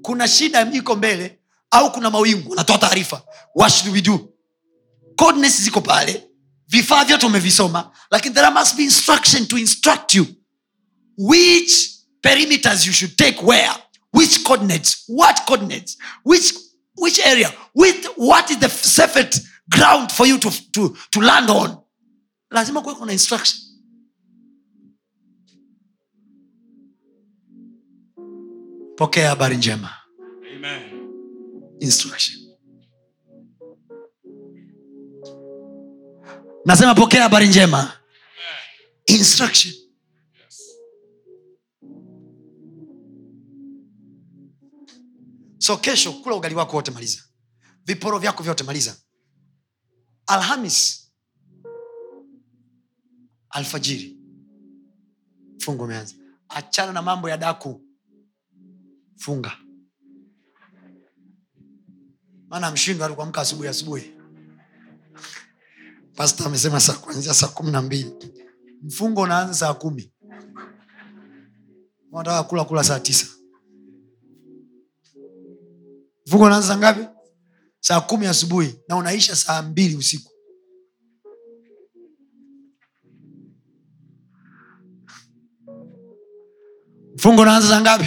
[0.02, 1.38] Kuna shida iko mbele
[1.70, 2.52] au kuna mawingu?
[2.52, 3.22] Anatoa taarifa.
[3.54, 4.28] What should we do?
[5.16, 6.24] Coordinates ziko pale.
[6.68, 10.26] Vifaa vyote umevisoma lakini there must be instruction to instruct you.
[11.18, 11.72] Which
[12.22, 13.70] perimeters you should take where?
[14.12, 15.04] Which coordinates?
[15.08, 15.96] What coordinates?
[16.24, 16.54] Which
[16.96, 17.52] which area?
[17.74, 21.78] With what is the safest ground for you to, to, to land on?
[22.50, 23.67] Lazima kuwe kuna instruction
[28.98, 29.90] pokea habari njema.
[30.56, 30.82] Amen.
[31.80, 32.38] instruction.
[36.64, 37.92] Nasema pokea habari njema.
[39.06, 39.74] Instruction.
[39.74, 40.78] Yes.
[45.58, 47.22] so kesho kula ugali wako wote maliza.
[47.86, 48.96] Viporo vyako vyote maliza.
[50.26, 51.12] Alhamis.
[53.50, 54.18] Alfajiri.
[55.60, 56.14] Fungu umeanza.
[56.48, 57.87] Achana na mambo ya daku
[59.18, 59.52] funga.
[62.48, 64.14] Maana mshindo alikuamka asubuhi asubuhi.
[66.16, 68.14] Pasta amesema saa kuanzia saa kumi na mbili.
[68.82, 70.12] Mfungo unaanza saa kumi.
[72.12, 73.26] Nataka kula kula saa tisa.
[76.26, 77.06] Mfungo unaanza saa ngapi?
[77.80, 80.32] Saa kumi asubuhi na unaisha saa mbili usiku.
[87.14, 88.06] Mfungo unaanza saa ngapi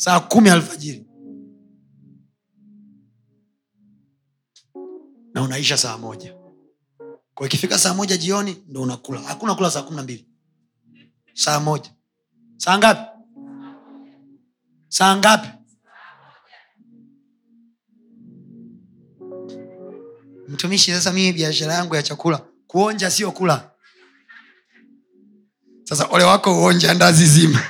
[0.00, 1.06] saa kumi alfajiri.
[5.34, 6.34] Na unaisha saa moja.
[7.34, 9.20] Kwa ikifika saa moja jioni ndo unakula.
[9.20, 10.28] Hakuna kula saa kumi na mbili.
[11.34, 11.90] Saa moja.
[12.56, 13.00] Saa ngapi?
[14.88, 15.48] Saa ngapi?
[20.48, 23.70] Mtumishi sasa mimi biashara yangu ya chakula kuonja sio kula.
[25.84, 27.62] Sasa ole wako uonja ndazi zima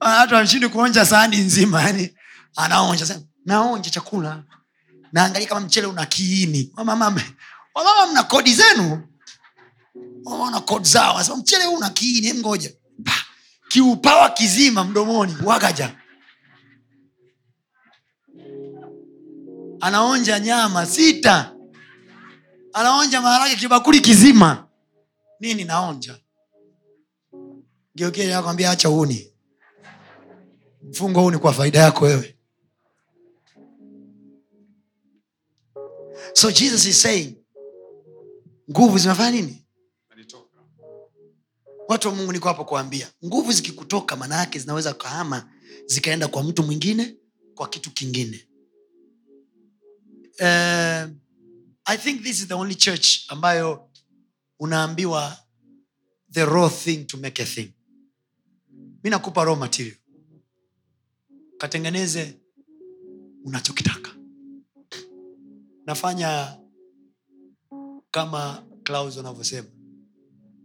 [0.00, 2.14] watu wanashindi kuonja sahani nzima yani
[2.56, 4.42] anaonja naonja chakula.
[5.12, 6.72] Naangalia kama mchele una kiini.
[6.76, 7.22] Wamama
[7.74, 9.08] wamama mna kodi zenu?
[10.24, 11.14] Wana kodi zao.
[11.14, 12.72] Anasema mchele huu una kiini ngoja.
[13.68, 15.96] Kiupawa kizima mdomoni wagaja
[19.80, 21.52] anaonja nyama sita.
[22.72, 24.66] Anaonja maharage kibakuli kizima.
[25.40, 26.18] Nini naonja?
[27.94, 29.29] Geukia akwambia acha uni
[30.82, 32.36] mfungo huu ni kwa faida yako wewe.
[36.32, 37.34] So jesus is saying
[38.70, 39.64] nguvu zimefanya nini?
[41.88, 45.52] Watu wa mungu niko hapo kuambia nguvu zikikutoka maana yake zinaweza kahama
[45.86, 47.16] zikaenda kwa mtu mwingine
[47.54, 48.46] kwa kitu kingine.
[50.40, 51.10] Uh,
[51.84, 53.90] i think this is the only church ambayo
[54.58, 55.36] unaambiwa
[56.32, 57.72] the raw thing to make a thing.
[59.04, 59.96] Mi nakupa raw material
[61.60, 62.40] katengeneze
[63.44, 64.10] unachokitaka.
[65.86, 66.58] Nafanya
[68.10, 69.68] kama Klaus wanavyosema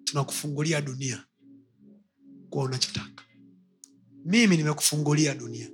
[0.03, 1.25] tunakufungulia dunia
[2.49, 3.23] kuwa unachotaka.
[4.25, 5.71] Mimi nimekufungulia dunia.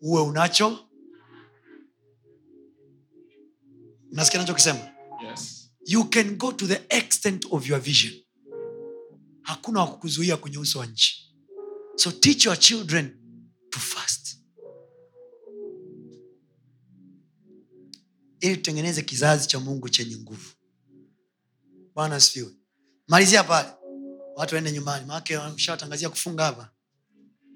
[0.00, 0.88] Uwe unacho.
[4.10, 4.80] Nasikia nachokisema
[5.30, 5.70] Yes.
[5.86, 8.14] you can go to the extent of your vision.
[9.42, 11.34] Hakuna wakukuzuia kwenye uso wa nchi.
[11.96, 13.16] So teach your children
[18.40, 20.50] ili tutengeneze kizazi cha mungu chenye nguvu
[21.94, 22.50] bwana asifiwe
[23.08, 23.68] malizia pale
[24.36, 26.70] watu waende nyumbani maake shawatangazia kufunga hapa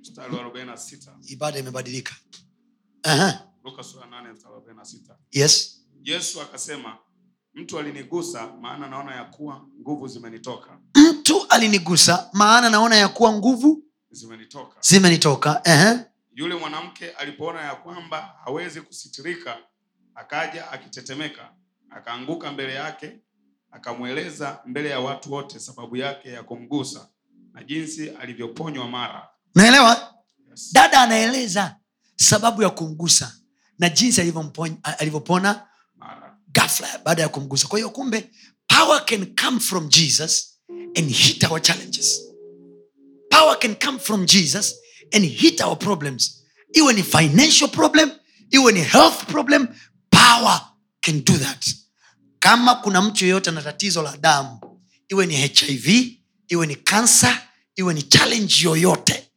[0.01, 1.17] Mstari wa 46.
[1.27, 2.15] ibada imebadilika
[3.03, 3.49] Aha.
[3.65, 5.17] Luka sura 8 mstari wa 46.
[5.31, 6.99] yes Yesu akasema,
[7.55, 10.81] mtu alinigusa maana naona ya kuwa nguvu zimenitoka.
[10.95, 14.77] mtu alinigusa maana naona ya kuwa nguvu Zimenitoka.
[14.81, 15.63] zimenitoka.
[16.35, 19.59] Yule mwanamke alipoona ya kwamba hawezi kusitirika,
[20.15, 21.53] akaja akitetemeka,
[21.91, 23.13] akaanguka mbele yake,
[23.71, 27.09] akamweleza mbele ya watu wote sababu yake ya kumgusa
[27.53, 29.29] na jinsi alivyoponywa mara.
[29.55, 30.15] naelewa?
[30.51, 30.73] Yes.
[30.73, 31.77] dada anaeleza
[32.17, 33.37] sababu ya kumgusa
[33.79, 34.21] na jinsi
[34.99, 37.69] alivyopona gafla ghafla baada ya kumgusa.
[37.69, 38.31] Kwa hiyo kumbe
[38.67, 40.59] power can come from jesus
[40.97, 42.21] and hit our challenges.
[43.31, 44.75] Power can come from jesus
[45.13, 46.43] and hit our problems.
[46.73, 48.11] Iwe ni financial problem
[48.53, 49.69] iwe ni health problem
[50.33, 50.61] power
[51.03, 51.75] can do that.
[52.39, 54.59] Kama kuna mtu yeyote ana tatizo la damu
[55.09, 56.13] iwe ni hiv
[56.49, 57.39] iwe ni kansa
[57.77, 59.29] iwe ni challenge yoyote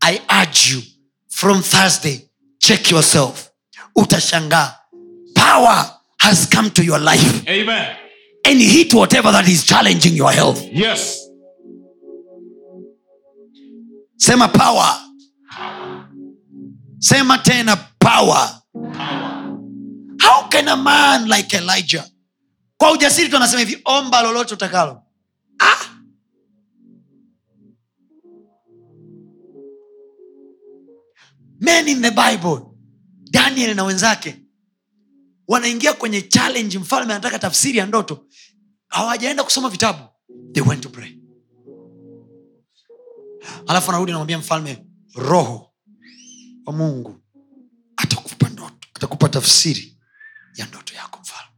[0.00, 0.82] i urge you
[1.28, 2.20] from thursday
[2.58, 3.50] check yourself.
[3.96, 4.74] Utashangaa
[5.34, 7.42] power has come to your life.
[7.48, 7.96] Amen.
[8.46, 10.62] and hit whatever that is challenging your health.
[10.72, 11.20] Yes.
[14.16, 15.00] sema power.
[16.98, 18.60] Sema tena power
[20.24, 22.04] how can a man like elijah?
[22.76, 25.02] Kwa ujasiri tu anasema hivi omba lolote utakalo.
[25.58, 25.84] Ah!
[31.60, 32.74] men in the bible
[33.30, 34.36] daniel na wenzake
[35.48, 38.26] wanaingia kwenye challenge mfalme anataka tafsiri ya ndoto.
[38.88, 39.98] Hawajaenda kusoma vitabu.
[40.52, 41.18] They went to pray.
[43.66, 45.74] Alafu anarudi anamwambia mfalme roho
[46.66, 47.20] wa mungu
[47.96, 49.93] atakupa ndoto atakupa tafsiri
[50.56, 51.50] ya ndoto yako mfalme.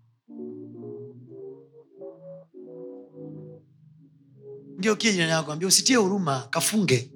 [4.80, 7.12] Ngeukie jirani yako ambia usitie huruma kafunge.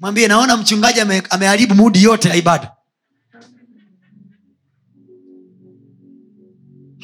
[0.00, 2.76] Mwambie naona mchungaji ame- ameharibu mudi yote ya ibada.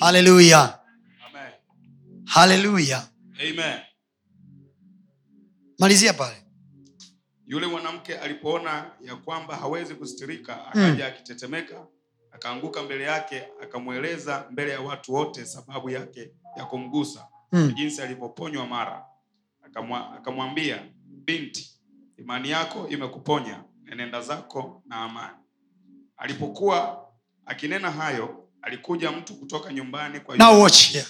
[0.01, 0.79] Haleluya
[2.25, 3.09] haleluya
[5.79, 6.37] malizia pale.
[7.47, 11.87] Yule mwanamke alipoona ya kwamba hawezi kustirika, akaja akitetemeka,
[12.41, 17.73] akaanguka mbele yake, akamweleza mbele ya watu wote sababu yake ya kumgusa Mm.
[17.77, 19.05] jinsi alivyoponywa mara.
[19.67, 21.71] Akamwa- Akamwambia, binti,
[22.19, 23.65] imani yako imekuponya,
[23.97, 25.37] nenda zako na amani.
[26.17, 27.07] Alipokuwa
[27.47, 31.07] akinena hayo, alikuja mtu kutoka nyumbani kwa now watch here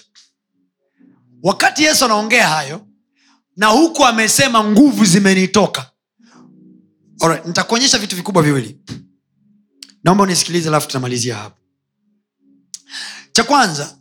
[1.43, 2.87] wakati yesu anaongea hayo
[3.55, 5.91] na huku amesema nguvu zimenitoka
[7.21, 8.79] Alright, nitakuonyesha vitu vikubwa viwili
[10.03, 11.57] naomba unisikilize alafu tunamalizia hapo.
[13.31, 13.97] Cha kwanza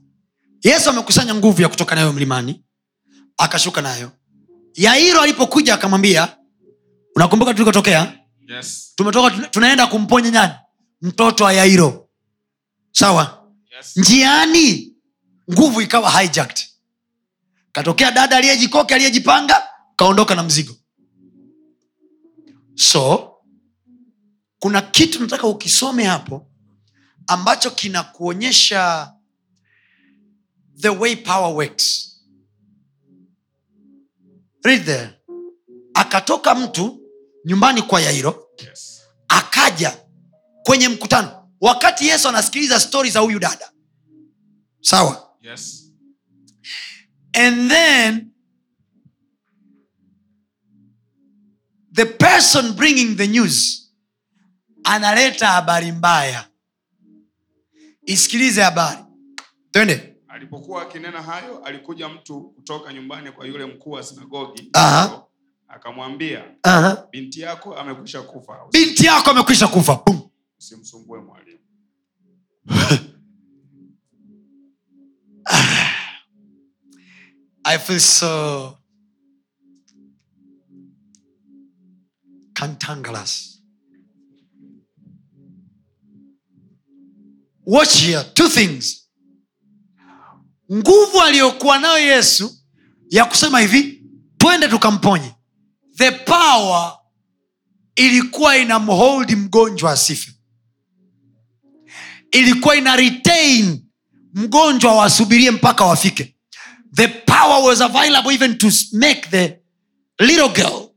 [0.62, 2.64] yesu amekusanya nguvu ya kutoka nayo mlimani
[3.36, 4.10] akashuka nayo.
[4.74, 6.36] Yairo alipokuja akamwambia
[7.16, 8.12] unakumbuka tulikotokea?
[8.48, 8.92] Yes.
[8.96, 10.52] tumetoka tunaenda kumponya nyani
[11.02, 12.08] mtoto wa yairo.
[12.92, 13.48] Sawa?
[13.76, 13.96] Yes.
[13.96, 14.96] njiani
[15.52, 16.58] nguvu ikawa hijacked.
[17.72, 19.62] Katokea dada aliyejikoke aliyejipanga
[19.96, 20.76] kaondoka na mzigo.
[22.74, 23.32] So
[24.66, 26.46] kuna kitu nataka ukisome hapo
[27.26, 29.12] ambacho kinakuonyesha
[30.80, 32.16] the way power works.
[34.64, 35.10] Read there.
[35.94, 37.00] Akatoka mtu
[37.44, 39.02] nyumbani kwa yairo Yes.
[39.28, 39.98] akaja
[40.62, 41.48] kwenye mkutano.
[41.60, 43.72] Wakati yesu anasikiliza stori za huyu dada.
[44.80, 45.36] Sawa?
[45.42, 45.92] Yes.
[47.32, 48.30] and then
[51.92, 53.85] the person bringing the news
[54.86, 56.48] analeta habari mbaya.
[58.06, 58.98] Isikilize habari.
[59.70, 60.16] Twende.
[60.28, 64.70] Alipokuwa akinena hayo alikuja mtu kutoka nyumbani kwa yule mkuu wa sinagogi.
[65.68, 66.44] Akamwambia
[67.10, 68.58] binti yako amekwisha kufa.
[68.72, 70.00] Binti yako amekwisha kufa.
[70.58, 71.58] Usimsumbue mwalimu.
[77.64, 78.78] I feel so
[82.52, 83.55] cantankerous.
[87.66, 89.08] Watch here, two things.
[90.72, 92.58] Nguvu aliyokuwa nayo Yesu
[93.10, 94.02] ya kusema hivi,
[94.38, 95.32] twende tukamponye.
[95.96, 96.98] The power
[97.96, 100.32] ilikuwa inamholdi mgonjwa asife,
[102.32, 103.82] ilikuwa ina retain
[104.34, 106.36] mgonjwa wasubirie mpaka wafike
[106.94, 109.60] the power was available even to make the
[110.18, 110.88] little girl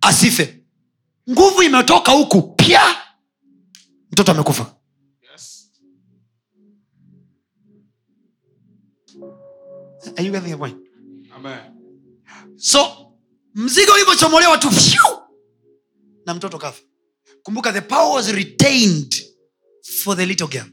[0.00, 0.62] asife
[1.30, 2.80] nguvu imetoka huku pia
[4.12, 4.75] mtoto amekufa
[10.16, 10.76] Are you getting the point?
[11.36, 11.60] Amen.
[12.56, 13.12] so
[13.54, 15.18] mzigo ulivyochomolewa tu phew,
[16.26, 16.82] na mtoto kafa.
[17.42, 19.14] Kumbuka the power was retained
[20.02, 20.66] for the little girl.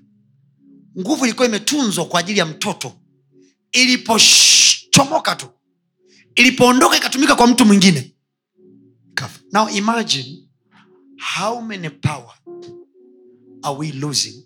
[0.99, 2.93] Nguvu ilikuwa imetunzwa kwa ajili ya mtoto.
[3.71, 5.47] Ilipochomoka tu
[6.35, 8.15] ilipoondoka ikatumika kwa mtu mwingine
[9.13, 9.39] kafa.
[9.51, 10.49] Now imagine
[11.37, 12.33] how many power
[13.63, 14.43] are we losing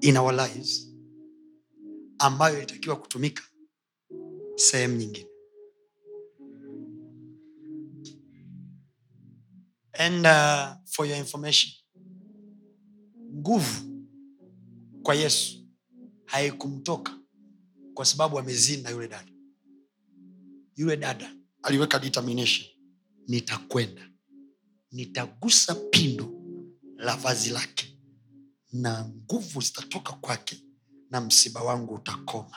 [0.00, 0.87] in our lives
[2.18, 3.42] ambayo ilitakiwa kutumika
[4.56, 5.28] sehemu nyingine.
[9.92, 11.72] And uh, for your information
[13.34, 14.04] nguvu
[15.02, 15.66] kwa yesu
[16.24, 17.18] haikumtoka
[17.94, 19.32] kwa sababu amezini na yule dada.
[20.76, 22.66] Yule dada aliweka determination
[23.28, 24.10] nitakwenda
[24.92, 26.32] nitagusa pindo
[26.96, 27.98] la vazi lake
[28.72, 30.62] na nguvu zitatoka kwake
[31.10, 32.56] na msiba wangu utakoma.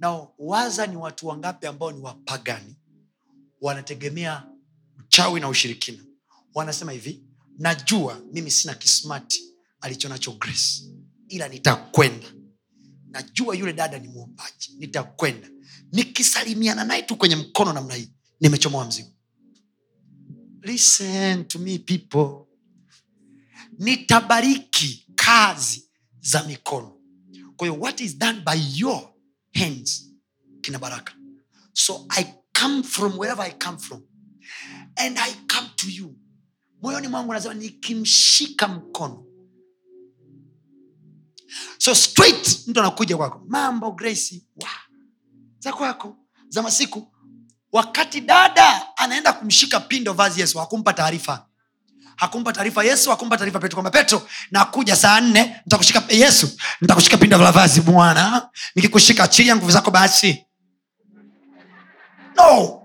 [0.00, 2.76] Na waza ni watu wangapi ambao ni wapagani?
[3.60, 4.46] Wanategemea
[4.98, 6.04] uchawi na ushirikina.
[6.54, 7.24] Wanasema hivi
[7.58, 10.82] najua mimi sina kismati alichonacho grace
[11.28, 12.26] ila nitakwenda.
[13.10, 15.48] Najua yule dada ni muombaji nitakwenda.
[15.92, 18.10] Nikisalimiana naye tu kwenye mkono namna hii
[18.40, 19.08] nimechomoa mzigo.
[20.62, 22.46] Listen to me people.
[23.78, 25.88] Nitabariki kazi
[26.20, 26.93] za mikono
[27.56, 29.10] kwa hiyo what is done by your
[29.54, 30.10] hands
[30.60, 31.12] kina baraka.
[31.72, 32.24] So i
[32.60, 34.02] come from wherever i come from
[34.96, 36.16] and i come to you.
[36.82, 39.24] Moyoni mwangu nasema nikimshika mkono.
[41.78, 43.42] So straight mtu anakuja kwako.
[43.48, 44.68] Mambo grace wow.
[45.58, 46.16] za kwako
[46.48, 47.10] za masiku.
[47.72, 51.48] Wakati dada anaenda kumshika pindo vazi yesu hakumpa taarifa
[52.16, 56.50] hakumpa taarifa yesu hakumpa taarifa petro kwamba petro nakuja saa nne nitakushika yesu
[56.80, 57.80] nitakushika pinda vazi.
[57.80, 60.46] Bwana nikikushika achilia nguvu zako basi.
[62.36, 62.80] No.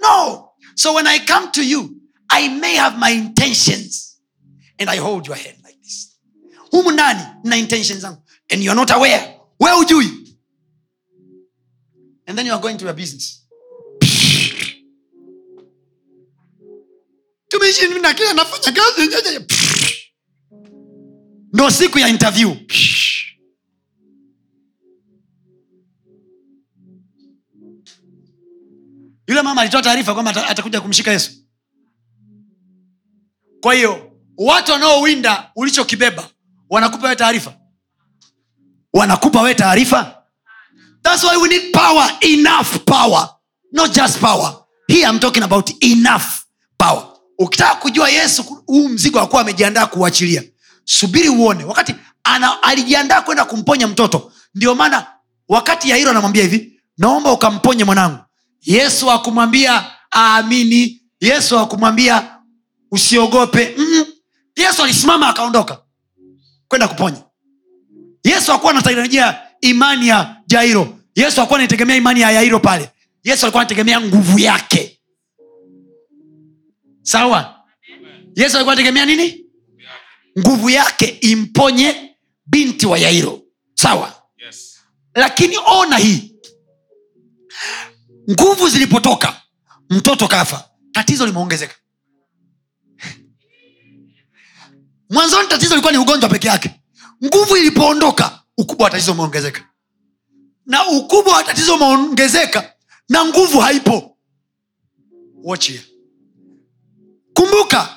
[0.00, 0.48] No.
[0.74, 1.90] So when i come to you
[2.28, 4.20] i may have my intentions
[4.78, 6.08] and i hold your hand like this.
[6.70, 9.36] Humu ndani na intentions zangu and youare not aware.
[9.60, 10.36] We ujui
[12.26, 13.39] and then you are going to your business
[17.60, 19.46] tumishi na kila kazi
[21.52, 22.56] ndo siku ya interview.
[29.26, 31.30] Yule mama alitoa taarifa kwamba atakuja kumshika yesu.
[33.60, 36.28] Kwa hiyo watu wanaowinda ulichokibeba
[36.70, 37.54] wanakupa we taarifa?
[38.92, 40.22] Wanakupa we taarifa?
[41.02, 43.28] Thats why we need power enough power
[43.72, 44.64] not just power.
[44.88, 46.44] Here I'm talking about enough
[46.78, 47.09] power
[47.40, 50.42] ukitaka kujua yesu huu mzigo akuwa amejiandaa kuuachilia
[50.84, 51.64] subiri uone.
[51.64, 51.94] Wakati
[52.62, 55.06] alijiandaa kwenda kumponya mtoto ndio maana
[55.48, 58.18] wakati yairo anamwambia hivi naomba ukamponye mwanangu.
[58.62, 59.84] Yesu akumwambia
[60.16, 61.02] aamini.
[61.20, 62.36] Yesu akumwambia
[62.90, 63.74] usiogope.
[63.78, 64.04] Mm
[64.56, 65.78] yesu alisimama akaondoka
[66.68, 67.22] kwenda kuponya.
[68.24, 72.90] Yesu akuwa anatarajia imani ya jairo yesu akuwa anaitegemea imani ya yairo pale.
[73.24, 74.99] Yesu alikuwa anategemea nguvu yake
[77.02, 77.64] sawa?
[78.36, 79.46] Yesu alikuwa anategemea nini?
[80.38, 83.42] Nguvu yake imponye binti wa yairo.
[83.74, 84.22] Sawa?
[84.38, 84.80] Yes.
[85.14, 86.34] lakini ona hii.
[88.30, 89.42] Nguvu zilipotoka
[89.90, 90.70] mtoto kafa.
[90.92, 91.74] Tatizo limeongezeka.
[95.10, 96.70] Mwanzoni tatizo ilikuwa ni ugonjwa peke yake.
[97.24, 99.68] Nguvu ilipoondoka ukubwa wa tatizo umeongezeka.
[100.66, 102.72] Na ukubwa wa tatizo umeongezeka
[103.08, 104.18] na nguvu haipo.
[105.42, 105.82] Watch here.
[107.40, 107.88] Kumbuka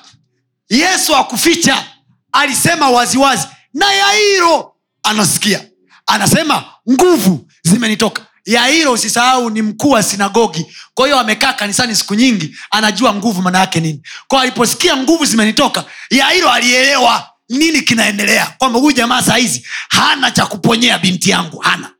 [0.70, 1.84] yesu akuficha
[2.32, 3.46] alisema waziwazi.
[3.74, 5.64] Na yairo anasikia.
[6.06, 8.26] Anasema nguvu zimenitoka.
[8.46, 10.66] Yairo usisahau ni mkuu wa sinagogi.
[10.94, 14.02] Kwa hiyo amekaa kanisani siku nyingi anajua nguvu maana yake nini.
[14.28, 18.46] Kwao aliposikia nguvu zimenitoka yairo alielewa nini kinaendelea.
[18.58, 21.90] Kwamba huyu jamaa sahizi hana cha kuponyea binti yangu hana.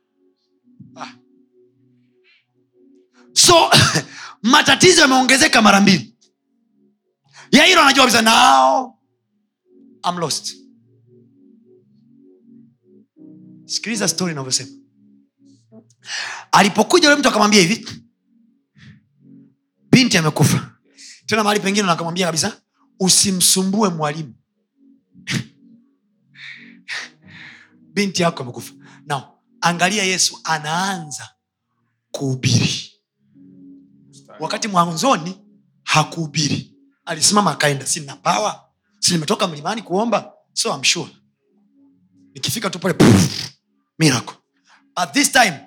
[3.33, 3.69] So
[4.43, 6.14] matatizo yameongezeka mara mbili
[7.57, 8.95] yairo anajua kabisa now
[10.09, 10.55] I'm lost.
[13.65, 14.71] Sikiliza stori inavyosema.
[16.51, 17.87] Alipokuja yule mtu akamwambia hivi
[19.91, 20.71] binti amekufa.
[21.25, 22.61] Tena mahali pengine nakamwambia kabisa
[22.99, 24.33] usimsumbue mwalimu.
[27.93, 28.73] Binti yako amekufa.
[29.05, 29.27] Na
[29.61, 31.29] angalia yesu anaanza
[32.11, 32.91] kuhubiri.
[34.39, 35.39] Wakati mwanzoni
[35.83, 36.74] hakuhubiri
[37.05, 38.65] alisimama akaenda sina pawa
[38.99, 40.33] si nimetoka mlimani kuomba?
[40.53, 41.09] So I'm sure.
[42.33, 42.93] Nikifika tu pale
[45.11, 45.59] this time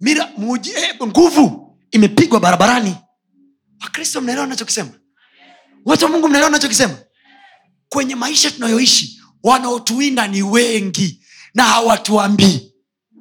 [0.00, 0.72] mira, muji,
[1.06, 2.96] nguvu imepigwa barabarani.
[3.82, 4.90] Wakristo mnaelewa nachokisema
[5.84, 6.98] watu wa mungu mnaelewa nachokisema
[7.88, 11.24] kwenye maisha tunayoishi wanaotuinda ni wengi
[11.54, 12.74] na hawatuambii.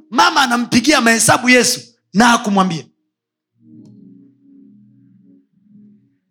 [0.09, 1.81] Mama anampigia mahesabu yesu
[2.13, 2.85] na hakumwambia.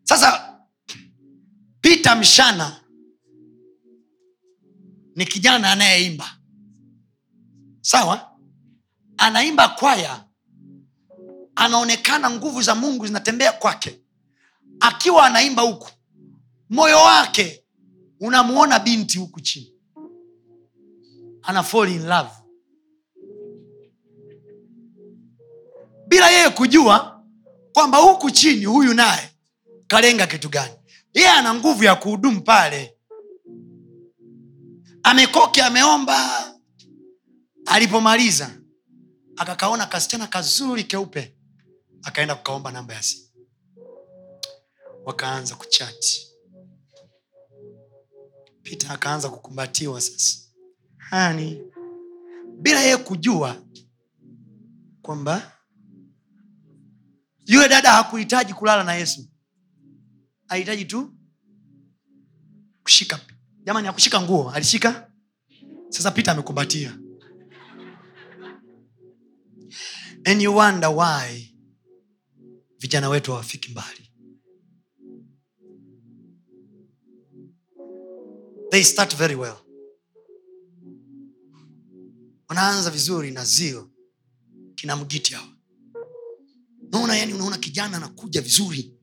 [0.04, 0.49] Sasa
[1.80, 2.80] peter mshana
[5.16, 6.36] ni kijana anayeimba.
[7.80, 8.36] Sawa?
[9.16, 10.24] Anaimba kwaya.
[11.54, 14.00] Anaonekana nguvu za mungu zinatembea kwake.
[14.80, 15.88] Akiwa anaimba huku
[16.70, 17.64] moyo wake
[18.20, 19.74] unamuona binti huku chini.
[21.42, 22.30] Ana fall in love.
[26.08, 27.24] Bila yeye kujua
[27.72, 29.30] kwamba huku chini huyu naye
[29.86, 30.72] kalenga kitu gani
[31.14, 32.96] yeye ana nguvu ya kuhudumu pale.
[35.02, 36.46] Amekoke ameomba.
[37.66, 38.50] Alipomaliza
[39.36, 41.36] akakaona kasichana kazuri keupe
[42.02, 43.24] akaenda kukaomba namba ya simu.
[45.04, 46.26] Wakaanza kuchati
[48.62, 50.38] pita akaanza kukumbatiwa sasa.
[50.96, 51.60] Hani
[52.60, 53.56] bila yeye kujua
[55.02, 55.52] kwamba
[57.46, 59.29] yule dada hakuhitaji kulala na yesu
[60.50, 61.12] alihitaji tu
[62.82, 63.20] kushika.
[63.64, 65.12] Jamani akushika nguo alishika?
[65.88, 66.98] Sasa pita amekumbatia
[70.24, 71.54] and you wonder why
[72.78, 74.06] vijana wetu hawafiki mbali.
[78.70, 79.56] They start very well.
[82.48, 83.90] Wanaanza vizuri na zio
[84.74, 85.48] kina mgiti hawa.
[86.92, 88.99] Naona yani unaona kijana anakuja vizuri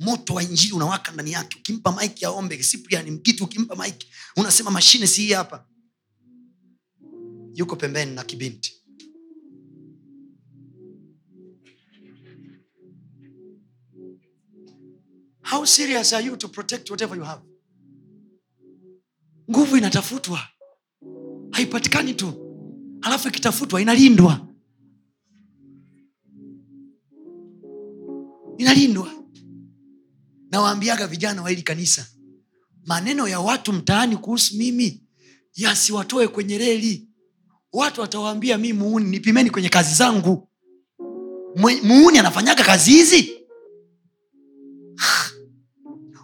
[0.00, 1.58] moto wa injili unawaka ndani yake.
[1.58, 2.62] Ukimpa maiki aombe.
[2.62, 5.66] Sipriani mkiti ukimpa maiki unasema mashine si hapa.
[7.54, 8.80] Yuko pembeni na kibinti.
[15.42, 17.42] How serious are you to protect whatever you have?
[19.50, 20.40] Nguvu inatafutwa.
[21.50, 22.32] Haipatikani tu.
[23.02, 24.48] Alafu ikitafutwa inalindwa.
[28.58, 29.23] Inalindwa
[30.54, 32.06] nawaambiaga vijana wa hili kanisa
[32.86, 35.02] maneno ya watu mtaani kuhusu mimi
[35.54, 37.08] yasiwatoe kwenye reli.
[37.72, 40.48] Watu watawaambia mi muuni nipimeni kwenye kazi zangu.
[41.82, 43.32] Muuni anafanyaga kazi hizi?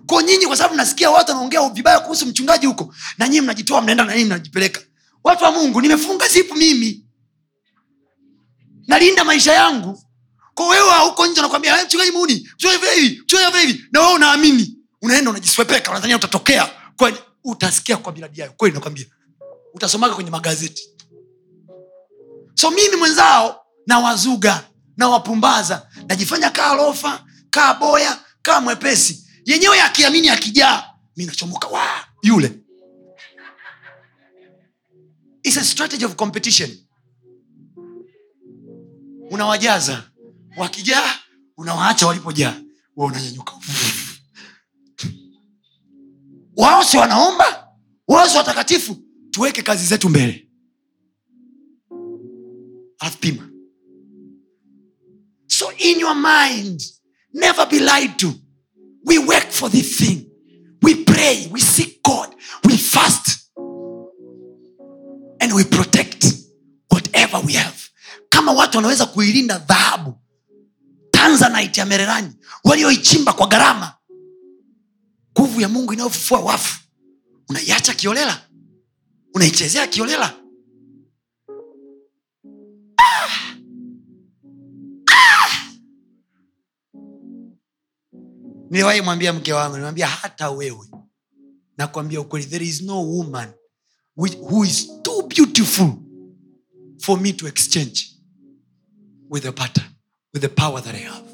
[0.07, 4.05] Ko nyinyi kwa sababu nasikia watu wanaongea vibaya kuhusu mchungaji huko na nyinyi mnajitoa mnaenda
[4.05, 4.81] na nini mnajipeleka.
[5.25, 7.07] Watu wa mungu nimefunga zipu mimi.
[8.87, 10.03] Nalinda maisha yangu
[10.55, 11.33] kwa wewe huko "Eh,
[14.15, 16.71] unaamini unaenda unajiswepeka unadhania utatokea.
[16.97, 19.07] Kwani utasikia kwa miradi yayo kweli nakwambia.
[19.75, 20.89] Utasomaga kwenye magazeti.
[22.55, 24.65] So mimi mwenzao nawazuga
[24.97, 25.89] nawapumbaza.
[26.09, 29.27] Najifanya kaa lofa kaa boya kaa mwepesi.
[29.45, 30.85] Yenyewe akiamini akijaa
[31.17, 31.69] mi nachomoka.
[31.69, 31.87] Wa
[32.23, 32.53] yule.
[35.43, 36.71] It's a strategy of competition.
[39.31, 40.03] Unawajaza
[40.57, 41.15] wakijaa
[41.57, 42.61] unawaacha walipojaa.
[42.97, 43.53] Wa unanyanyuka.
[46.57, 47.69] Wao si wanaomba
[48.09, 48.97] wao si watakatifu.
[49.31, 50.49] Tuweke kazi zetu mbele.
[52.99, 53.19] Alafu
[55.47, 56.83] so in your mind
[57.33, 58.35] never be lied to.
[59.05, 60.27] We work for this thing.
[60.83, 61.49] We pray.
[61.51, 62.35] We seek god.
[62.65, 63.51] We fast.
[65.41, 66.25] And we protect
[66.91, 67.79] whatever we have.
[68.29, 70.15] Kama watu wanaweza kuilinda dhahabu
[71.31, 72.33] tanzanite ya mererani
[72.65, 73.95] walioichimba kwa gharama.
[75.39, 76.81] Nguvu ya mungu inayofufua wafu.
[77.49, 78.43] Unaiacha kiolela?
[79.35, 80.35] Unaichezea kiolela?
[88.71, 90.87] Niliwahi mwambia mke wangu nimwambia hata wewe
[91.77, 93.53] nakwambia ukweli there is no woman
[94.17, 95.93] who is too beautiful
[96.99, 98.17] for me to exchange
[99.31, 99.87] with a pattern
[100.33, 101.25] with the power that i have.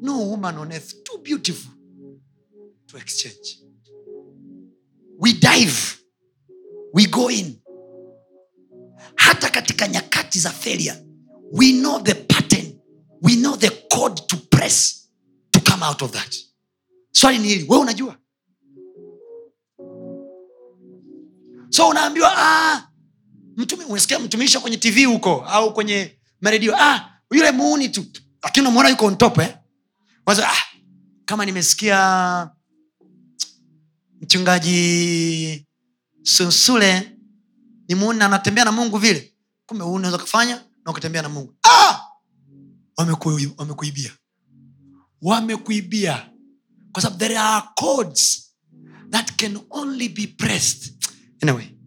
[0.00, 1.72] No woman on earth too beautiful
[2.88, 3.58] to exchange.
[5.18, 6.00] We dive.
[6.94, 7.60] We go in.
[9.16, 11.08] Hata katika nyakati za failure
[11.52, 12.80] we know the pattern.
[13.22, 15.08] We know the code to press
[15.52, 16.36] to come out of that.
[17.12, 18.16] Swali ni hili wewe unajua?
[21.70, 22.87] So unaambiwa ah,
[23.58, 26.76] mtumi, unasikia mtumishi kwenye tv huko au kwenye maredio?
[26.82, 28.06] Ah, yule muuni tu.
[28.42, 29.56] Lakini unamwona yuko on eh?
[30.26, 30.52] Ah,
[31.24, 32.50] kama nimesikia
[34.20, 35.66] mchungaji
[36.22, 37.16] susule
[37.88, 39.34] ni muuni na anatembea na mungu vile.
[39.66, 40.54] Kumbe unaweza kufanya
[40.84, 41.54] na ukatembea na mungu.
[41.62, 42.00] Ah!
[42.96, 44.12] Wameku- wamekuibia.
[45.22, 46.30] Wamekuibia.
[46.92, 48.52] Kwa sababu there are codes
[49.10, 50.92] that can only be pressed.
[51.42, 51.77] Anyway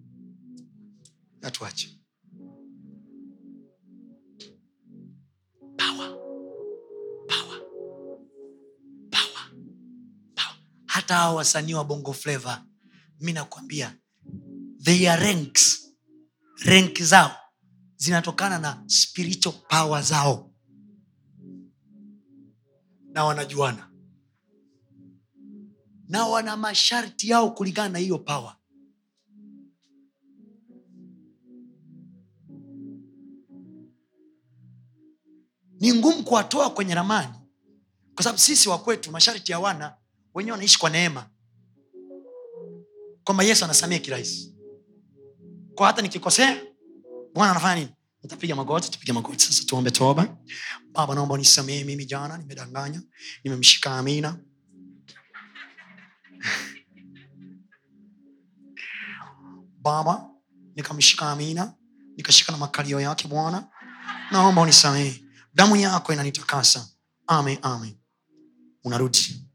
[9.12, 9.52] power.
[10.86, 12.66] Hata hawa wasanii wa bongo fleva
[13.20, 13.98] mi nakwambia
[14.84, 15.78] their ranks.
[16.66, 17.32] Rank zao
[17.96, 20.52] zinatokana na spiritual power zao.
[23.14, 23.92] Na wanajuana.
[26.08, 28.58] Na wana masharti yao kulingana na hiyo power
[35.82, 37.34] ni ngumu kuwatoa kwenye ramani.
[38.16, 39.96] Kwa sababu sisi wakwetu masharti hawana
[40.34, 41.30] wenyewe wanaishi kwa neema.
[43.24, 44.56] Kwamba yesu anasamia kirahisi.
[45.76, 46.62] Kwa hata nikikosea
[47.34, 47.92] bwana anafanya nini?
[48.24, 49.46] Nitapiga magoti tupiga magoti.
[49.46, 50.38] Sasa tuombe toba.
[50.92, 53.02] Baba naomba unisamee mimi jana nimedanganya
[53.44, 54.38] nimemshika amina.
[59.82, 60.30] Baba
[60.76, 61.74] nikamshika amina
[62.18, 63.68] nikashika na makalio yake bwana
[64.32, 66.88] naomba unisamee damu yako inanitakasa.
[67.28, 67.98] Ame ame
[68.84, 69.48] unarudi.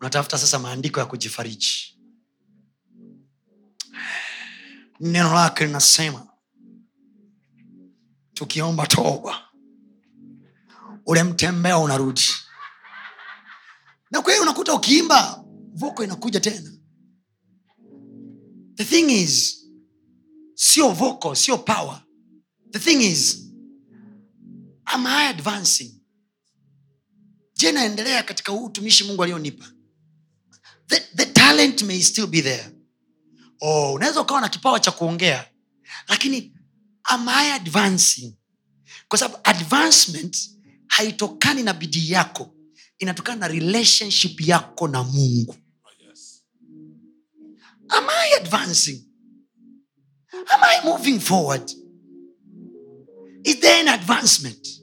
[0.00, 1.98] Unatafuta sasa maandiko ya kujifariji.
[5.00, 6.26] Neno lake linasema
[8.34, 9.48] tukiomba toba
[11.06, 12.22] ule mtembea unarudi.
[14.10, 15.44] Na hiyo unakuta ukiimba
[15.74, 16.70] voko inakuja tena.
[18.74, 19.64] The thing is
[20.54, 22.02] sio voko sio power.
[22.70, 23.47] The thing is
[24.94, 25.94] am I advancing?
[27.54, 29.66] Je naendelea katika huu utumishi mungu alionipa?
[30.86, 32.70] The, the talent may still be there.
[33.60, 35.50] Oh, unaweza ukawa na kipawa cha kuongea
[36.08, 36.52] lakini
[37.04, 38.34] am I advancing?
[39.08, 40.50] Kwa sababu advancement
[40.86, 42.54] haitokani na bidii yako
[42.98, 45.56] inatokana na relationship yako na mungu.
[47.88, 49.04] Am I advancing?
[50.32, 51.70] Am I moving forward?
[53.44, 54.77] Is there an advancement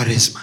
[0.00, 0.40] kwaresma.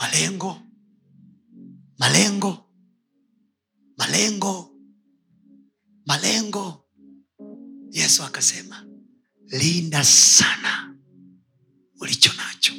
[0.00, 0.58] Malengo.
[1.98, 2.52] Malengo.
[3.98, 4.70] Malengo.
[6.06, 6.84] Malengo.
[7.92, 8.86] Yesu akasema
[9.46, 10.96] linda sana
[12.00, 12.72] ulicho nacho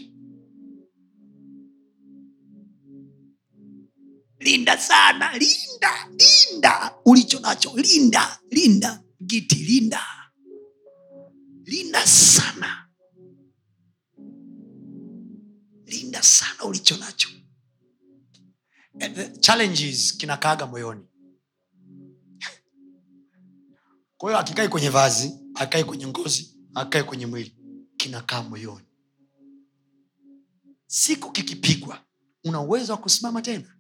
[4.48, 5.32] linda sana.
[5.38, 6.94] Linda linda.
[7.06, 9.04] Ulicho nacho linda linda.
[9.26, 10.02] Giti linda.
[11.66, 12.90] Linda sana.
[15.86, 17.30] Linda sana ulicho nacho.
[19.40, 21.06] Challenges kinakaaga moyoni.
[24.18, 27.56] Kwa hiyo akikai kwenye vazi akai kwenye ngozi akai kwenye mwili.
[27.98, 28.86] Kinakaa moyoni.
[30.88, 32.02] Siku kikipigwa
[32.44, 33.77] una uwezo wa kusimama tena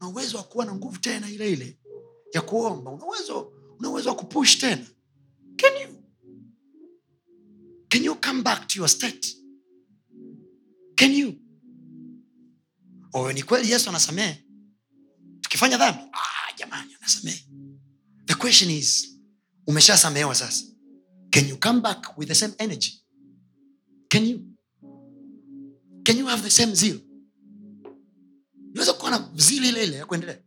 [0.00, 1.78] una uwezo wa kuwa na nguvu tena ile ile
[2.34, 2.90] ya kuomba.
[2.90, 4.86] Una uwezo una wa kupush tena.
[5.56, 6.02] Can you
[7.88, 9.36] can you come back to your state?
[10.94, 11.34] Can you?
[13.12, 14.44] Oyo ni kweli yesu anasamehe.
[15.40, 17.44] Tukifanya dhambi ah, jamani anasamehe.
[18.26, 19.08] The question is
[19.66, 20.64] umeshasamehewa sasa.
[21.30, 22.92] Can you come back with the same energy?
[24.08, 24.40] Can you?
[26.04, 27.00] Can you have the same zeal
[28.78, 30.38] unaweza kuwa na zili ile ile ya kuendelea.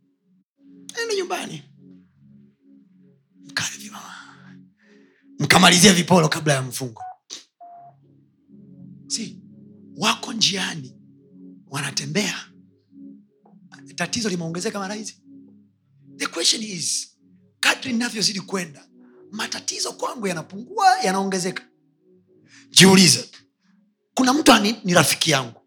[1.02, 1.62] Ende nyumbani.
[5.38, 7.02] Mkamalizia vipolo kabla ya mfungo.
[9.06, 9.42] Si
[9.96, 10.96] wako njiani
[11.66, 12.48] wanatembea.
[13.94, 15.16] Tatizo limeongezeka mara hizi.
[16.16, 17.16] The question is
[17.60, 18.88] kadri ninavyozidi kwenda
[19.30, 21.62] matatizo kwangu yanapungua yanaongezeka.
[22.70, 23.28] Jiulize
[24.14, 25.61] kuna mtu ni, ni rafiki yangu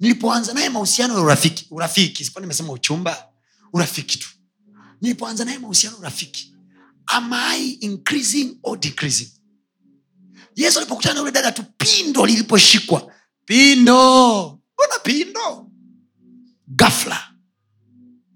[0.00, 3.28] nilipoanza naye mahusiano ya urafiki urafiki sikuwa nimesema uchumba
[3.72, 4.28] urafiki tu.
[5.00, 6.54] Nilipoanza naye mahusiano urafiki
[7.06, 9.30] am i increasing or decreasing?
[10.56, 13.12] Yesu alipokutana na dada tu pindo liliposhikwa.
[13.44, 14.60] Pindo!
[14.74, 15.70] Mbona pindo?
[16.68, 17.32] Gafla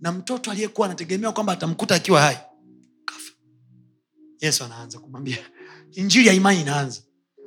[0.01, 2.39] na mtoto aliyekuwa anategemea kwamba atamkuta akiwa hai.
[3.07, 3.35] Gafla.
[4.41, 5.39] yesu anaanza kumwambia
[5.93, 7.03] injili ya imani inaanza.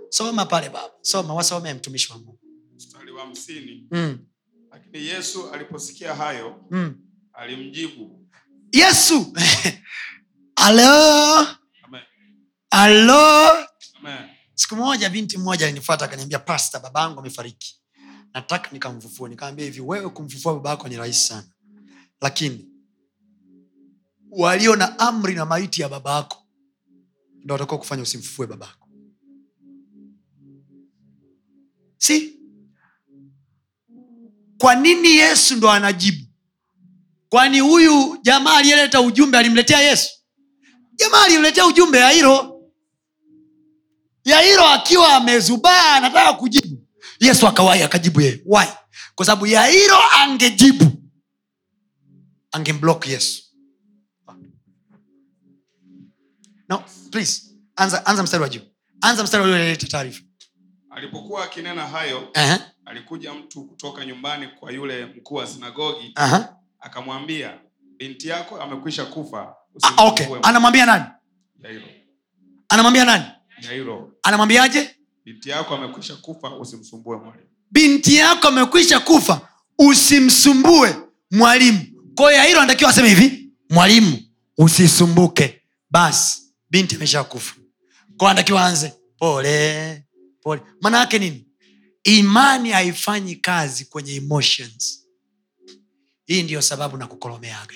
[0.10, 2.40] Soma pale baba soma wasome mtumishi wa mungu
[3.14, 3.88] wa hamsini.
[3.92, 4.20] Mm.
[4.72, 6.96] lakini yesu aliposikia hayo Mm.
[7.34, 8.28] alimjibu.
[8.72, 9.34] Yesu!
[10.56, 11.48] Alo?
[12.70, 13.50] Alo?
[14.56, 17.82] Siku moja binti mmoja alinifuata akaniambia pasta babangu amefariki.
[18.34, 19.30] Nataka nikamfufue.
[19.30, 21.48] Nikamwambia hivi wewe kumfufua baba yako ni rahisi sana.
[22.22, 22.70] Lakini
[24.32, 26.38] walio na amri na maiti ya baba yako
[27.44, 28.88] ndo watakuwa kufanya usimfufue baba yako.
[31.98, 32.40] Si
[34.64, 36.28] kwa nini yesu ndo anajibu?
[37.30, 40.10] Kwani huyu jamaa aliyeleta ujumbe alimletea yesu?
[40.96, 42.62] Jamaa alimletea ujumbe yairo.
[44.26, 46.88] Yairo akiwa amezubaa anataka kujibu.
[47.20, 48.42] Yesu akawai akajibu yeye.
[48.46, 48.68] Wai
[49.16, 50.92] kwa sababu yairo angejibu
[52.52, 53.44] angemblok yesu.
[56.70, 57.42] No, please
[57.76, 58.62] anza, anza mstari wa juu.
[59.02, 60.22] Anza mstari ulioleta taarifa.
[60.90, 66.56] Alipokuwa akinena hayo Aha, alikuja mtu kutoka nyumbani kwa yule mkuu wa sinagogi aha.
[66.80, 67.60] akamwambia
[67.98, 69.56] binti yako amekwisha kufa
[69.98, 70.26] Ah, okay.
[70.44, 71.06] anamwambia nani?
[71.64, 71.82] Yairo.
[72.70, 73.24] anamwambia nani?
[73.62, 74.96] Yairo, anamwambiaje?
[75.26, 77.48] Binti yako amekwisha kufa usimsumbue mwalimu.
[77.72, 79.50] Binti yako amekwisha kufa
[79.80, 80.96] usimsumbue
[81.32, 81.80] mwalimu.
[82.16, 84.18] Kwa hiyo yairo anatakiwa aseme hivi mwalimu
[84.58, 85.62] usisumbuke.
[85.90, 87.56] Basi binti amesha kufa.
[88.18, 90.04] Kwao anatakiwa anze pole
[90.42, 90.62] pole.
[90.82, 91.48] Maana yake nini
[92.04, 95.08] imani haifanyi kazi kwenye emotions.
[96.26, 97.74] Hii ndiyo sababu na kukolomeaga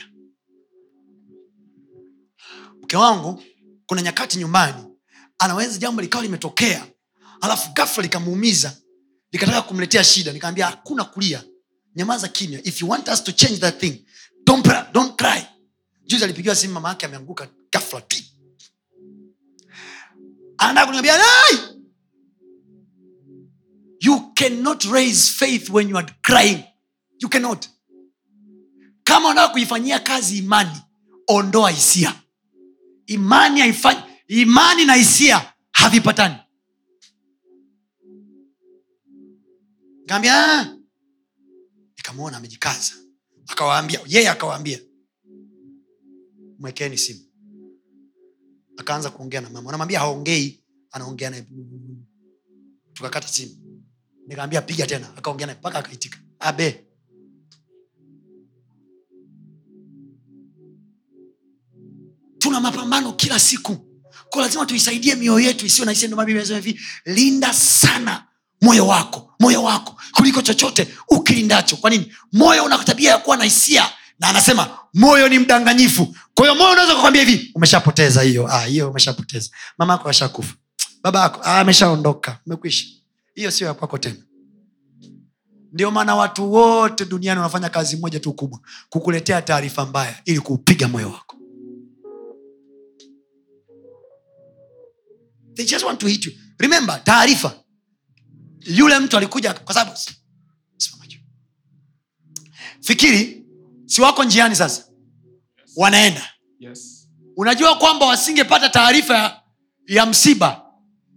[2.81, 3.43] mke wangu
[3.85, 4.83] kuna nyakati nyumbani
[5.39, 6.87] anaweza jambo likawa limetokea
[7.41, 8.77] alafu gafla likamuumiza
[9.31, 11.43] likataka kumletea shida nikaambia hakuna kulia.
[11.95, 12.59] Nyamaza kimya.
[12.67, 14.05] If you want us to change that thing
[14.45, 15.45] don't, pra- don't cry.
[16.05, 18.01] Juzi alipigiwa simu mama yake ameanguka gafla
[20.57, 21.76] anataka kuniambia!
[23.99, 26.63] You cannot raise faith when you are crying.
[27.19, 27.67] You cannot.
[29.03, 30.81] Kama unataka kuifanyia kazi imani
[31.27, 32.21] ondoa hisia.
[33.05, 36.35] Imani haifanyi imani na hisia havipatani.
[40.05, 40.63] Kaambia
[41.97, 42.93] nikamwona amejikaza.
[43.47, 44.79] Akawaambia yeye akawaambia
[46.59, 47.19] mwekeni simu.
[48.77, 49.69] Akaanza kuongea na mama.
[49.69, 51.45] Anamwambia haongei anaongea naye.
[52.93, 53.66] Tukakata simu
[54.27, 55.07] nikaambia piga tena.
[55.17, 56.17] Akaongea naye mpaka akaitika.
[56.39, 56.83] Abe.
[62.39, 63.77] Tuna mapambano kila siku.
[64.29, 66.07] Ko lazima tuisaidie mioyo yetu isiyo na hisia.
[66.07, 68.23] Ndio maana Biblia inasema hivi linda sana
[68.61, 71.75] moyo wako moyo wako kuliko chochote ukilindacho.
[71.77, 72.13] Kwa nini?
[72.33, 73.89] Moyo una tabia ya kuwa na hisia.
[74.19, 76.15] Na anasema moyo ni mdanganyifu.
[76.33, 78.47] Kwa hiyo moyo unaweza kukwambia hivi umeshapoteza hiyo.
[78.51, 79.49] Ah, hiyo umeshapoteza.
[79.77, 80.53] Mama yako ashakufa.
[81.03, 82.39] Baba yako "Ah, ameshaondoka.
[82.45, 82.85] Umekwisha
[83.37, 84.15] hiyo sio ya kwako tena.
[85.73, 88.59] Ndio maana watu wote duniani wanafanya kazi moja tu kubwa
[88.89, 91.37] kukuletea taarifa mbaya ili kuupiga moyo wako.
[95.53, 96.31] They just want to hit you.
[96.59, 97.63] remember taarifa.
[98.59, 99.97] Yule mtu alikuja kwa sababu
[102.81, 103.45] fikiri
[103.85, 104.85] si wako njiani sasa?
[105.75, 106.29] Wanaenda.
[106.59, 107.09] Yes.
[107.35, 109.41] unajua kwamba wasingepata taarifa ya,
[109.87, 110.65] ya msiba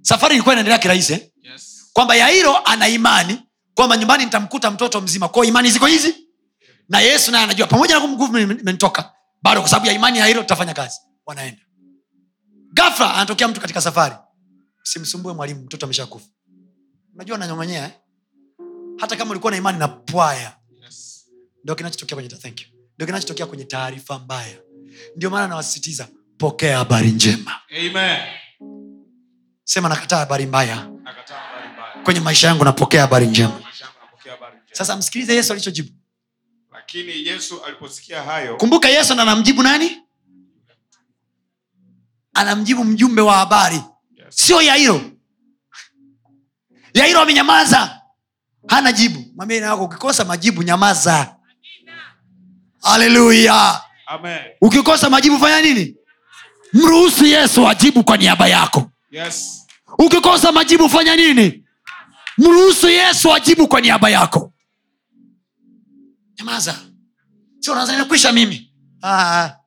[0.03, 1.30] safari ilikuwa inaendelea kirahisi eh?
[2.01, 3.43] Kwamba yairo ana imani
[3.75, 5.29] kwamba nyumbani nitamkuta mtoto mzima.
[5.29, 6.15] Kwao imani ziko hizi
[6.89, 7.67] na yesu naye anajua.
[7.67, 9.13] Pamoja na nguvu imenitoka
[9.43, 11.01] bado kwa sababu ya imani ya yairo tutafanya kazi.
[11.27, 11.63] Wanaenda.
[12.73, 14.15] Gafla anatokea mtu katika safari.
[14.83, 16.27] Simsumbue mwalimu mtoto ameshakufa.
[17.15, 17.91] Unajua nanyongonyea eh?
[19.01, 20.57] hata kama ulikuwa na imani na pwaya.
[20.83, 21.27] Yes.
[21.65, 22.67] ndio kinachotokea kwenye thank you.
[22.97, 24.59] Ndo kinachotokea kwenye taarifa mbaya.
[25.17, 26.09] Ndio maana nawasisitiza
[26.39, 27.53] pokea habari njema.
[27.79, 28.21] Amen.
[29.65, 30.89] sema nakataa habari mbaya.
[31.03, 31.30] Nakataa.
[32.05, 33.61] Kwenye maisha yangu napokea habari njema.
[34.73, 35.91] Sasa msikilize yesu alichojibu.
[36.73, 39.99] Lakini Yesu aliposikia hayo, kumbuka yesu na anamjibu nani?
[42.35, 43.81] Anamjibu mjumbe wa habari.
[44.29, 45.01] Sio yairo.
[46.95, 48.01] Yairo amenyamaza.
[48.69, 49.25] Hana jibu.
[49.37, 51.37] Mwambie wako ukikosa majibu nyamaza.
[52.83, 53.81] Haleluya
[54.61, 55.97] ukikosa majibu fanya nini?
[56.73, 58.91] Mruhusu yesu ajibu kwa niaba yako.
[59.11, 59.67] Yes.
[59.99, 61.65] ukikosa majibu fanya nini
[62.41, 64.53] mruhusu yesu ajibu kwa niaba yako
[66.39, 66.79] nyamaza
[67.61, 68.67] sio unaanza nimekwisha mimi
[69.03, 69.61] Aha.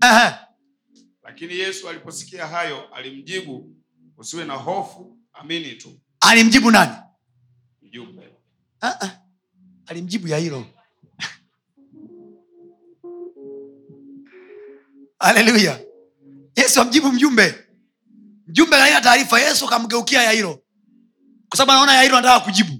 [0.00, 0.46] Aha.
[1.22, 3.76] Lakini Yesu aliposikia hayo, alimjibu,
[4.16, 6.00] usiwe na hofu, amini tu.
[6.20, 6.92] alimjibu nani
[7.82, 8.22] Mjumbe.
[8.80, 9.10] ah, ah.
[9.86, 10.66] alimjibu yairo
[15.18, 15.80] haleluya
[16.56, 17.54] yesu amjibu mjumbe
[18.46, 20.62] mjumbe kaina taarifa yesu akamgeukia yairo
[21.50, 22.72] kwa sababu anaona yairo anataka kujibu.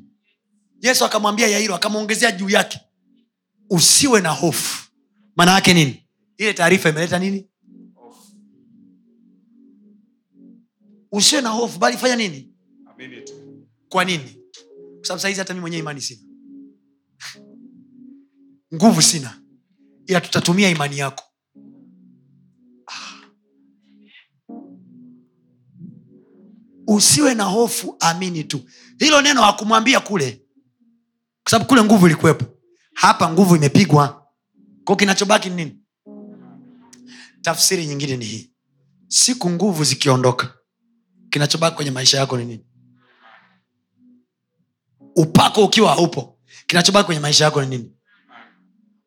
[0.80, 2.80] Yesu akamwambia yairo akamwongezea juu yake
[3.70, 4.90] usiwe na hofu.
[5.36, 6.06] Maana yake nini?
[6.38, 7.46] Ile taarifa imeleta nini?
[11.12, 12.52] Usiwe na hofu bali fanya nini?
[13.88, 14.36] Kwa nini?
[14.96, 16.22] Kwa sababu sahizi hata mi mwenyewe imani sina.
[18.74, 19.40] Nguvu sina.
[20.06, 21.24] Ila tutatumia imani yako
[26.94, 28.60] usiwe na hofu amini tu.
[28.98, 30.42] Hilo neno hakumwambia kule.
[31.42, 32.44] Kwa sababu kule nguvu ilikuwepo.
[32.94, 34.26] Hapa nguvu imepigwa.
[34.84, 35.76] Ko kinachobaki ni nini?
[37.42, 38.52] Tafsiri nyingine ni hii.
[39.08, 40.54] Siku nguvu zikiondoka
[41.30, 42.64] kinachobaki kwenye maisha yako ni nini?
[45.16, 47.92] Upako ukiwa haupo kinachobaki kwenye maisha yako ni nini?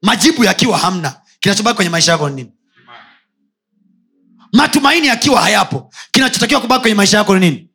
[0.01, 2.51] Majibu yakiwa hamna kinachobaki kwenye maisha yako ni nini?
[4.53, 7.72] Matumaini yakiwa hayapo kinachotakiwa kubaki kwenye maisha yako ni nini.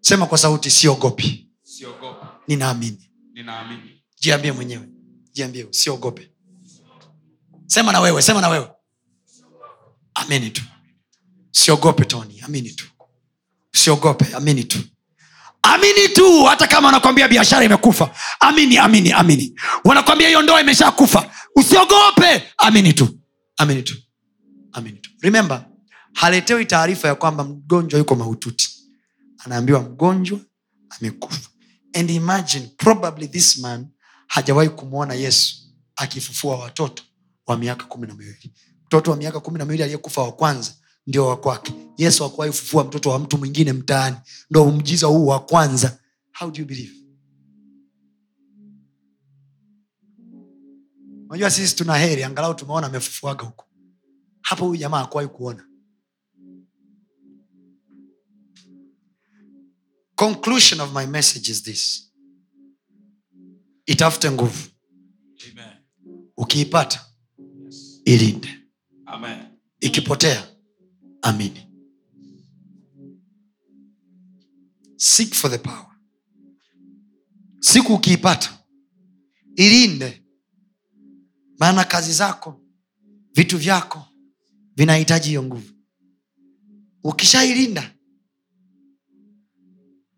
[0.00, 1.48] Sema kwa sauti siogopi.
[2.48, 3.10] Ninaamini.
[3.34, 4.02] Ninaamini.
[4.20, 4.88] jiambie mwenyewe.
[5.32, 6.30] Jiambie usiogope
[7.66, 8.68] sema na wewe sema na wewe.
[10.14, 10.62] Amini tu.
[11.50, 12.40] Siogope tony.
[12.40, 12.84] Amini tu.
[13.74, 14.78] Usiogope amini tu.
[15.62, 16.44] Amini tu.
[16.44, 18.14] Hata kama wanakwambia biashara imekufa.
[18.40, 19.60] Amini amini amini.
[19.84, 21.30] Wanakwambia hiyo ndoa imeshakufa.
[21.56, 22.42] Usiogope.
[22.58, 23.08] Amini tu.
[23.56, 23.94] Amini tu.
[24.72, 25.10] Amini tu.
[25.20, 25.66] Remember
[26.12, 28.69] haletewi taarifa ya kwamba mgonjwa yuko mahututi
[29.44, 30.40] anaambiwa mgonjwa
[30.90, 31.50] amekufa.
[31.94, 33.86] And imagine probably this man
[34.26, 35.56] hajawahi kumwona yesu
[35.96, 37.02] akifufua watoto
[37.46, 38.52] wa miaka kumi na miwili.
[38.86, 40.74] Mtoto wa miaka kumi na miwili aliyekufa wa kwanza
[41.06, 44.16] ndio wakwake yesu akuwahi kufufua mtoto wa mtu mwingine mtaani.
[44.50, 45.98] Ndo umjiza huu wa kwanza.
[46.38, 46.94] How do you believe?
[51.28, 53.66] Unajua sisi tuna heri angalau tumeona amefufuaga huko.
[54.42, 55.66] Hapo huyu jamaa akuwahi kuona
[60.20, 62.12] conclusion of my message is this.
[63.86, 64.68] Itafute nguvu.
[66.36, 67.06] Ukiipata
[67.64, 68.00] Yes.
[68.04, 68.48] ilinde.
[69.06, 69.46] Amen.
[69.80, 70.48] ikipotea
[71.22, 71.66] amini.
[74.96, 75.86] Seek for the power.
[77.60, 78.58] Siku ukiipata
[79.56, 80.22] ilinde.
[81.58, 82.60] Maana kazi zako
[83.34, 84.06] vitu vyako
[84.76, 85.72] vinahitaji hiyo nguvu.
[87.04, 87.94] Ukishailinda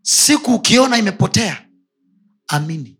[0.02, 1.68] siku ukiona imepotea
[2.48, 2.98] amini.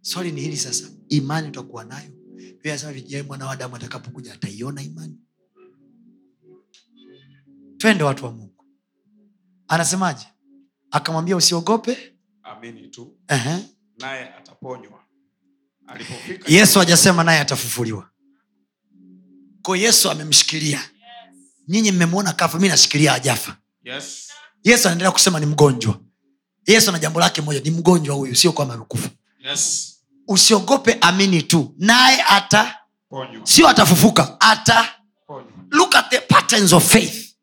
[0.00, 2.10] Swali ni hili sasa imani utakuwa nayo?
[2.34, 5.18] Biblia inasema vijai mwana wa damu atakapokuja ataiona imani.
[7.76, 8.64] Twende watu wa mungu.
[9.68, 10.26] Anasemaje?
[10.90, 12.16] Akamwambia usiogope.
[12.42, 13.16] Amini tu.
[13.98, 15.04] Naye ataponywa.
[15.86, 18.10] Alipofika yesu hajasema naye atafufuliwa.
[19.62, 20.90] Ko yesu amemshikilia.
[21.68, 24.31] Nyinyi mmemwona kafa mi nashikilia ajafa Yes.
[24.64, 26.00] Yesu anaendelea kusema ni mgonjwa.
[26.66, 29.10] Yesu ana jambo lake moja ni mgonjwa huyu sio kwamba amekufa
[29.44, 29.94] Yes.
[30.28, 31.74] usiogope amini tu.
[31.78, 32.78] Naye ata
[33.08, 33.46] Ponywa.
[33.46, 34.88] sio atafufuka ata
[35.26, 35.52] Ponywa.
[35.70, 37.34] look at the patterns of faith.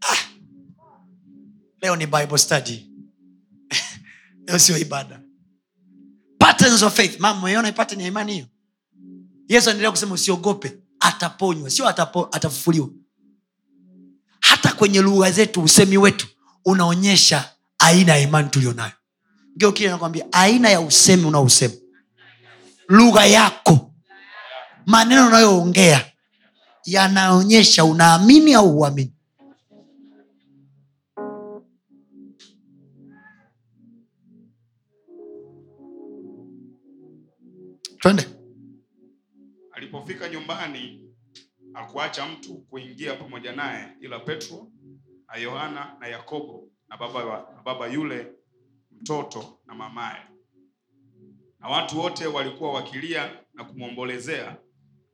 [0.00, 0.16] Ah.
[1.82, 2.90] leo ni bible study.
[4.46, 5.20] Leo sio ibada.
[6.38, 7.20] Patterns of faith.
[7.20, 8.46] Mama pattern ya imani hiyo?
[9.48, 11.70] Yesu anaendelea kusema usiogope ataponywa.
[11.70, 12.88] Sio atapo, atafufuliwa
[14.64, 16.26] hata kwenye lugha zetu usemi wetu
[16.64, 18.92] unaonyesha aina ya imani tulionayo.
[19.80, 21.74] Nakwambia aina ya usemi unaousema
[22.88, 23.90] lugha yako
[24.86, 26.12] maneno unayoongea
[26.84, 29.12] yanaonyesha unaamini au huamini.
[37.98, 38.28] Twende.
[39.72, 41.03] Alipofika nyumbani
[41.74, 44.68] hakuacha mtu kuingia pamoja naye ila Petro
[45.28, 47.24] na Yohana na Yakobo na baba,
[47.56, 48.32] na baba yule
[49.00, 50.22] mtoto na mamaye.
[51.60, 54.56] Na watu wote walikuwa wakilia na kumwombolezea.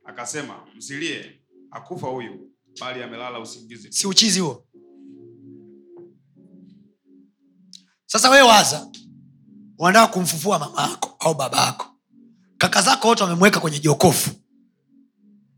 [0.05, 3.91] Akasema, msilie, hakufa huyu, bali amelala usingizi.
[3.91, 4.67] si uchizi huo
[8.05, 8.87] sasa wewe waza
[9.77, 11.85] unataka kumfufua mama yako au baba yako
[12.57, 14.31] kaka zako wote wamemweka kwenye jokofu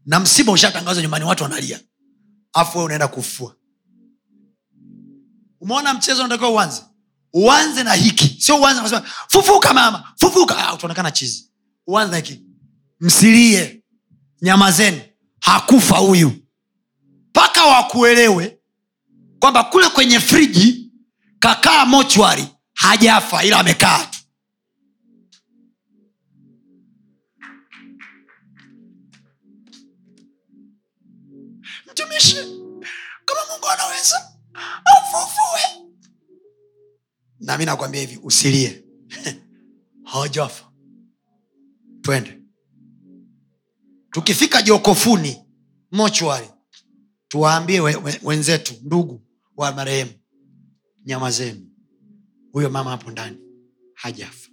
[0.06, 1.80] na msiba ushatangazwa nyumbani watu wanalia.
[2.54, 3.56] Afu we unaenda kufua.
[5.62, 6.82] Umeona mchezo unatakiwa uanze?
[7.34, 8.42] Uanze na hiki.
[8.42, 10.58] Sio uanze nasema fufuka mama fufuka.
[10.58, 11.52] Ah, utaonekana chizi.
[11.88, 12.44] Uanze na hiki.
[13.00, 13.84] Msilie.
[14.42, 15.02] Nyamazeni.
[15.40, 16.32] Hakufa huyu.
[17.30, 18.58] Mpaka wakuelewe
[19.40, 20.92] kwamba kule kwenye friji
[21.40, 24.08] kakaa mochwari hajafa ila amekaa
[31.94, 32.36] mtumishi
[33.26, 34.34] kama mungu anaweza
[34.86, 35.90] afufue.
[37.40, 38.84] na mi nakwambia hivi usilie.
[40.12, 40.72] Hawajafa.
[42.02, 42.42] Twende.
[44.12, 45.46] Tukifika jokofuni
[45.92, 46.50] mochwari
[47.28, 49.22] tuwaambie we, we, wenzetu ndugu
[49.58, 50.12] wa marehemu
[51.06, 51.70] nyama zenu.
[52.52, 53.38] Huyo mama hapo ndani
[53.94, 54.50] hajafa.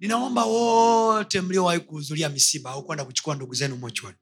[0.00, 4.16] Ninaomba wote mliowahi kuhudhuria misiba au kwenda kuchukua ndugu zenu mochwari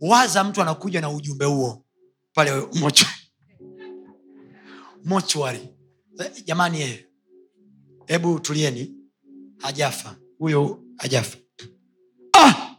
[0.00, 1.84] waza mtu anakuja na ujumbe huo
[2.34, 3.14] pale mochwari
[5.04, 5.68] mochwari
[6.20, 7.06] Eh, jamani eh,
[8.06, 8.94] hebu tulieni.
[9.58, 10.16] Hajafa.
[10.38, 11.38] Huyo hajafa.
[12.38, 12.76] Ah!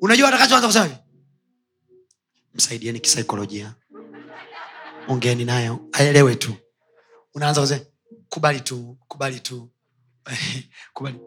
[0.00, 0.96] unajua atakachoanza kusema hivi?
[2.54, 3.74] Msaidieni kisaikolojia.
[5.08, 5.88] Ongeeni nayo.
[5.92, 6.54] Aelewe tu.
[7.34, 7.80] Unaanza kusema
[8.28, 9.70] kubali tu kubali tu.
[10.94, 11.18] Kubali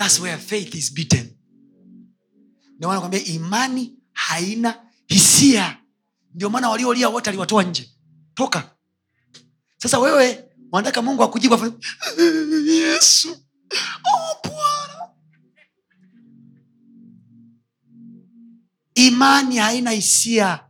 [0.00, 1.36] thats where faith is beaten.
[2.76, 4.74] Ndio maana nakwambia imani haina
[5.06, 5.76] hisia.
[6.34, 7.90] Ndio maana waliolia wote aliwatoa nje.
[8.34, 8.70] Toka.
[9.76, 11.74] Sasa wewe wanataka mungu akujibu
[12.66, 13.30] yesu
[14.04, 15.08] oh, bwana.
[18.94, 20.60] Imani haina hisia.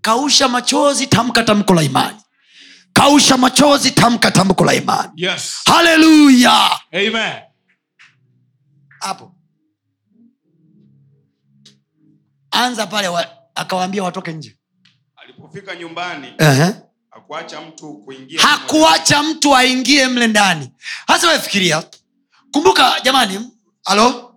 [0.00, 2.18] Kausha machozi tamka tamko la imani.
[2.92, 5.12] Kausha machozi tamka tamko la imani.
[5.16, 5.56] Yes.
[5.66, 7.47] haleluya Amen.
[9.00, 9.34] Hapo.
[12.50, 14.58] Anza pale wa, akawaambia watoke nje.
[15.16, 16.74] Alipofika nyumbani uh-huh.
[17.10, 20.72] hakuacha mtu kuingia hakuacha mtu aingie mle ndani.
[21.06, 21.84] Hasa wefikiria
[22.52, 23.50] kumbuka jamani
[23.84, 24.34] halo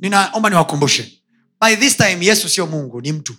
[0.00, 1.22] ninaomba niwakumbushe.
[1.60, 3.34] By this time yesu sio mungu ni mtu.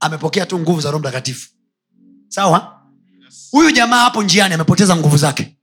[0.00, 1.48] Amepokea tu nguvu za roho mtakatifu.
[2.28, 2.82] Sawa?
[3.24, 3.48] Yes.
[3.50, 5.56] huyu jamaa hapo njiani amepoteza nguvu zake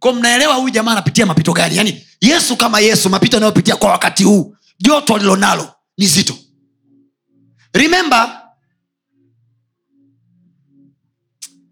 [0.00, 1.76] ko mnaelewa huyu jamaa anapitia mapito gani?
[1.76, 6.38] Yaani yesu kama yesu mapito anayopitia kwa wakati huu joto alilonalo ni zito.
[7.72, 8.42] Remember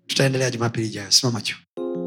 [0.07, 1.11] tutaendelea jumapili ijayo.
[1.11, 1.55] Simama juu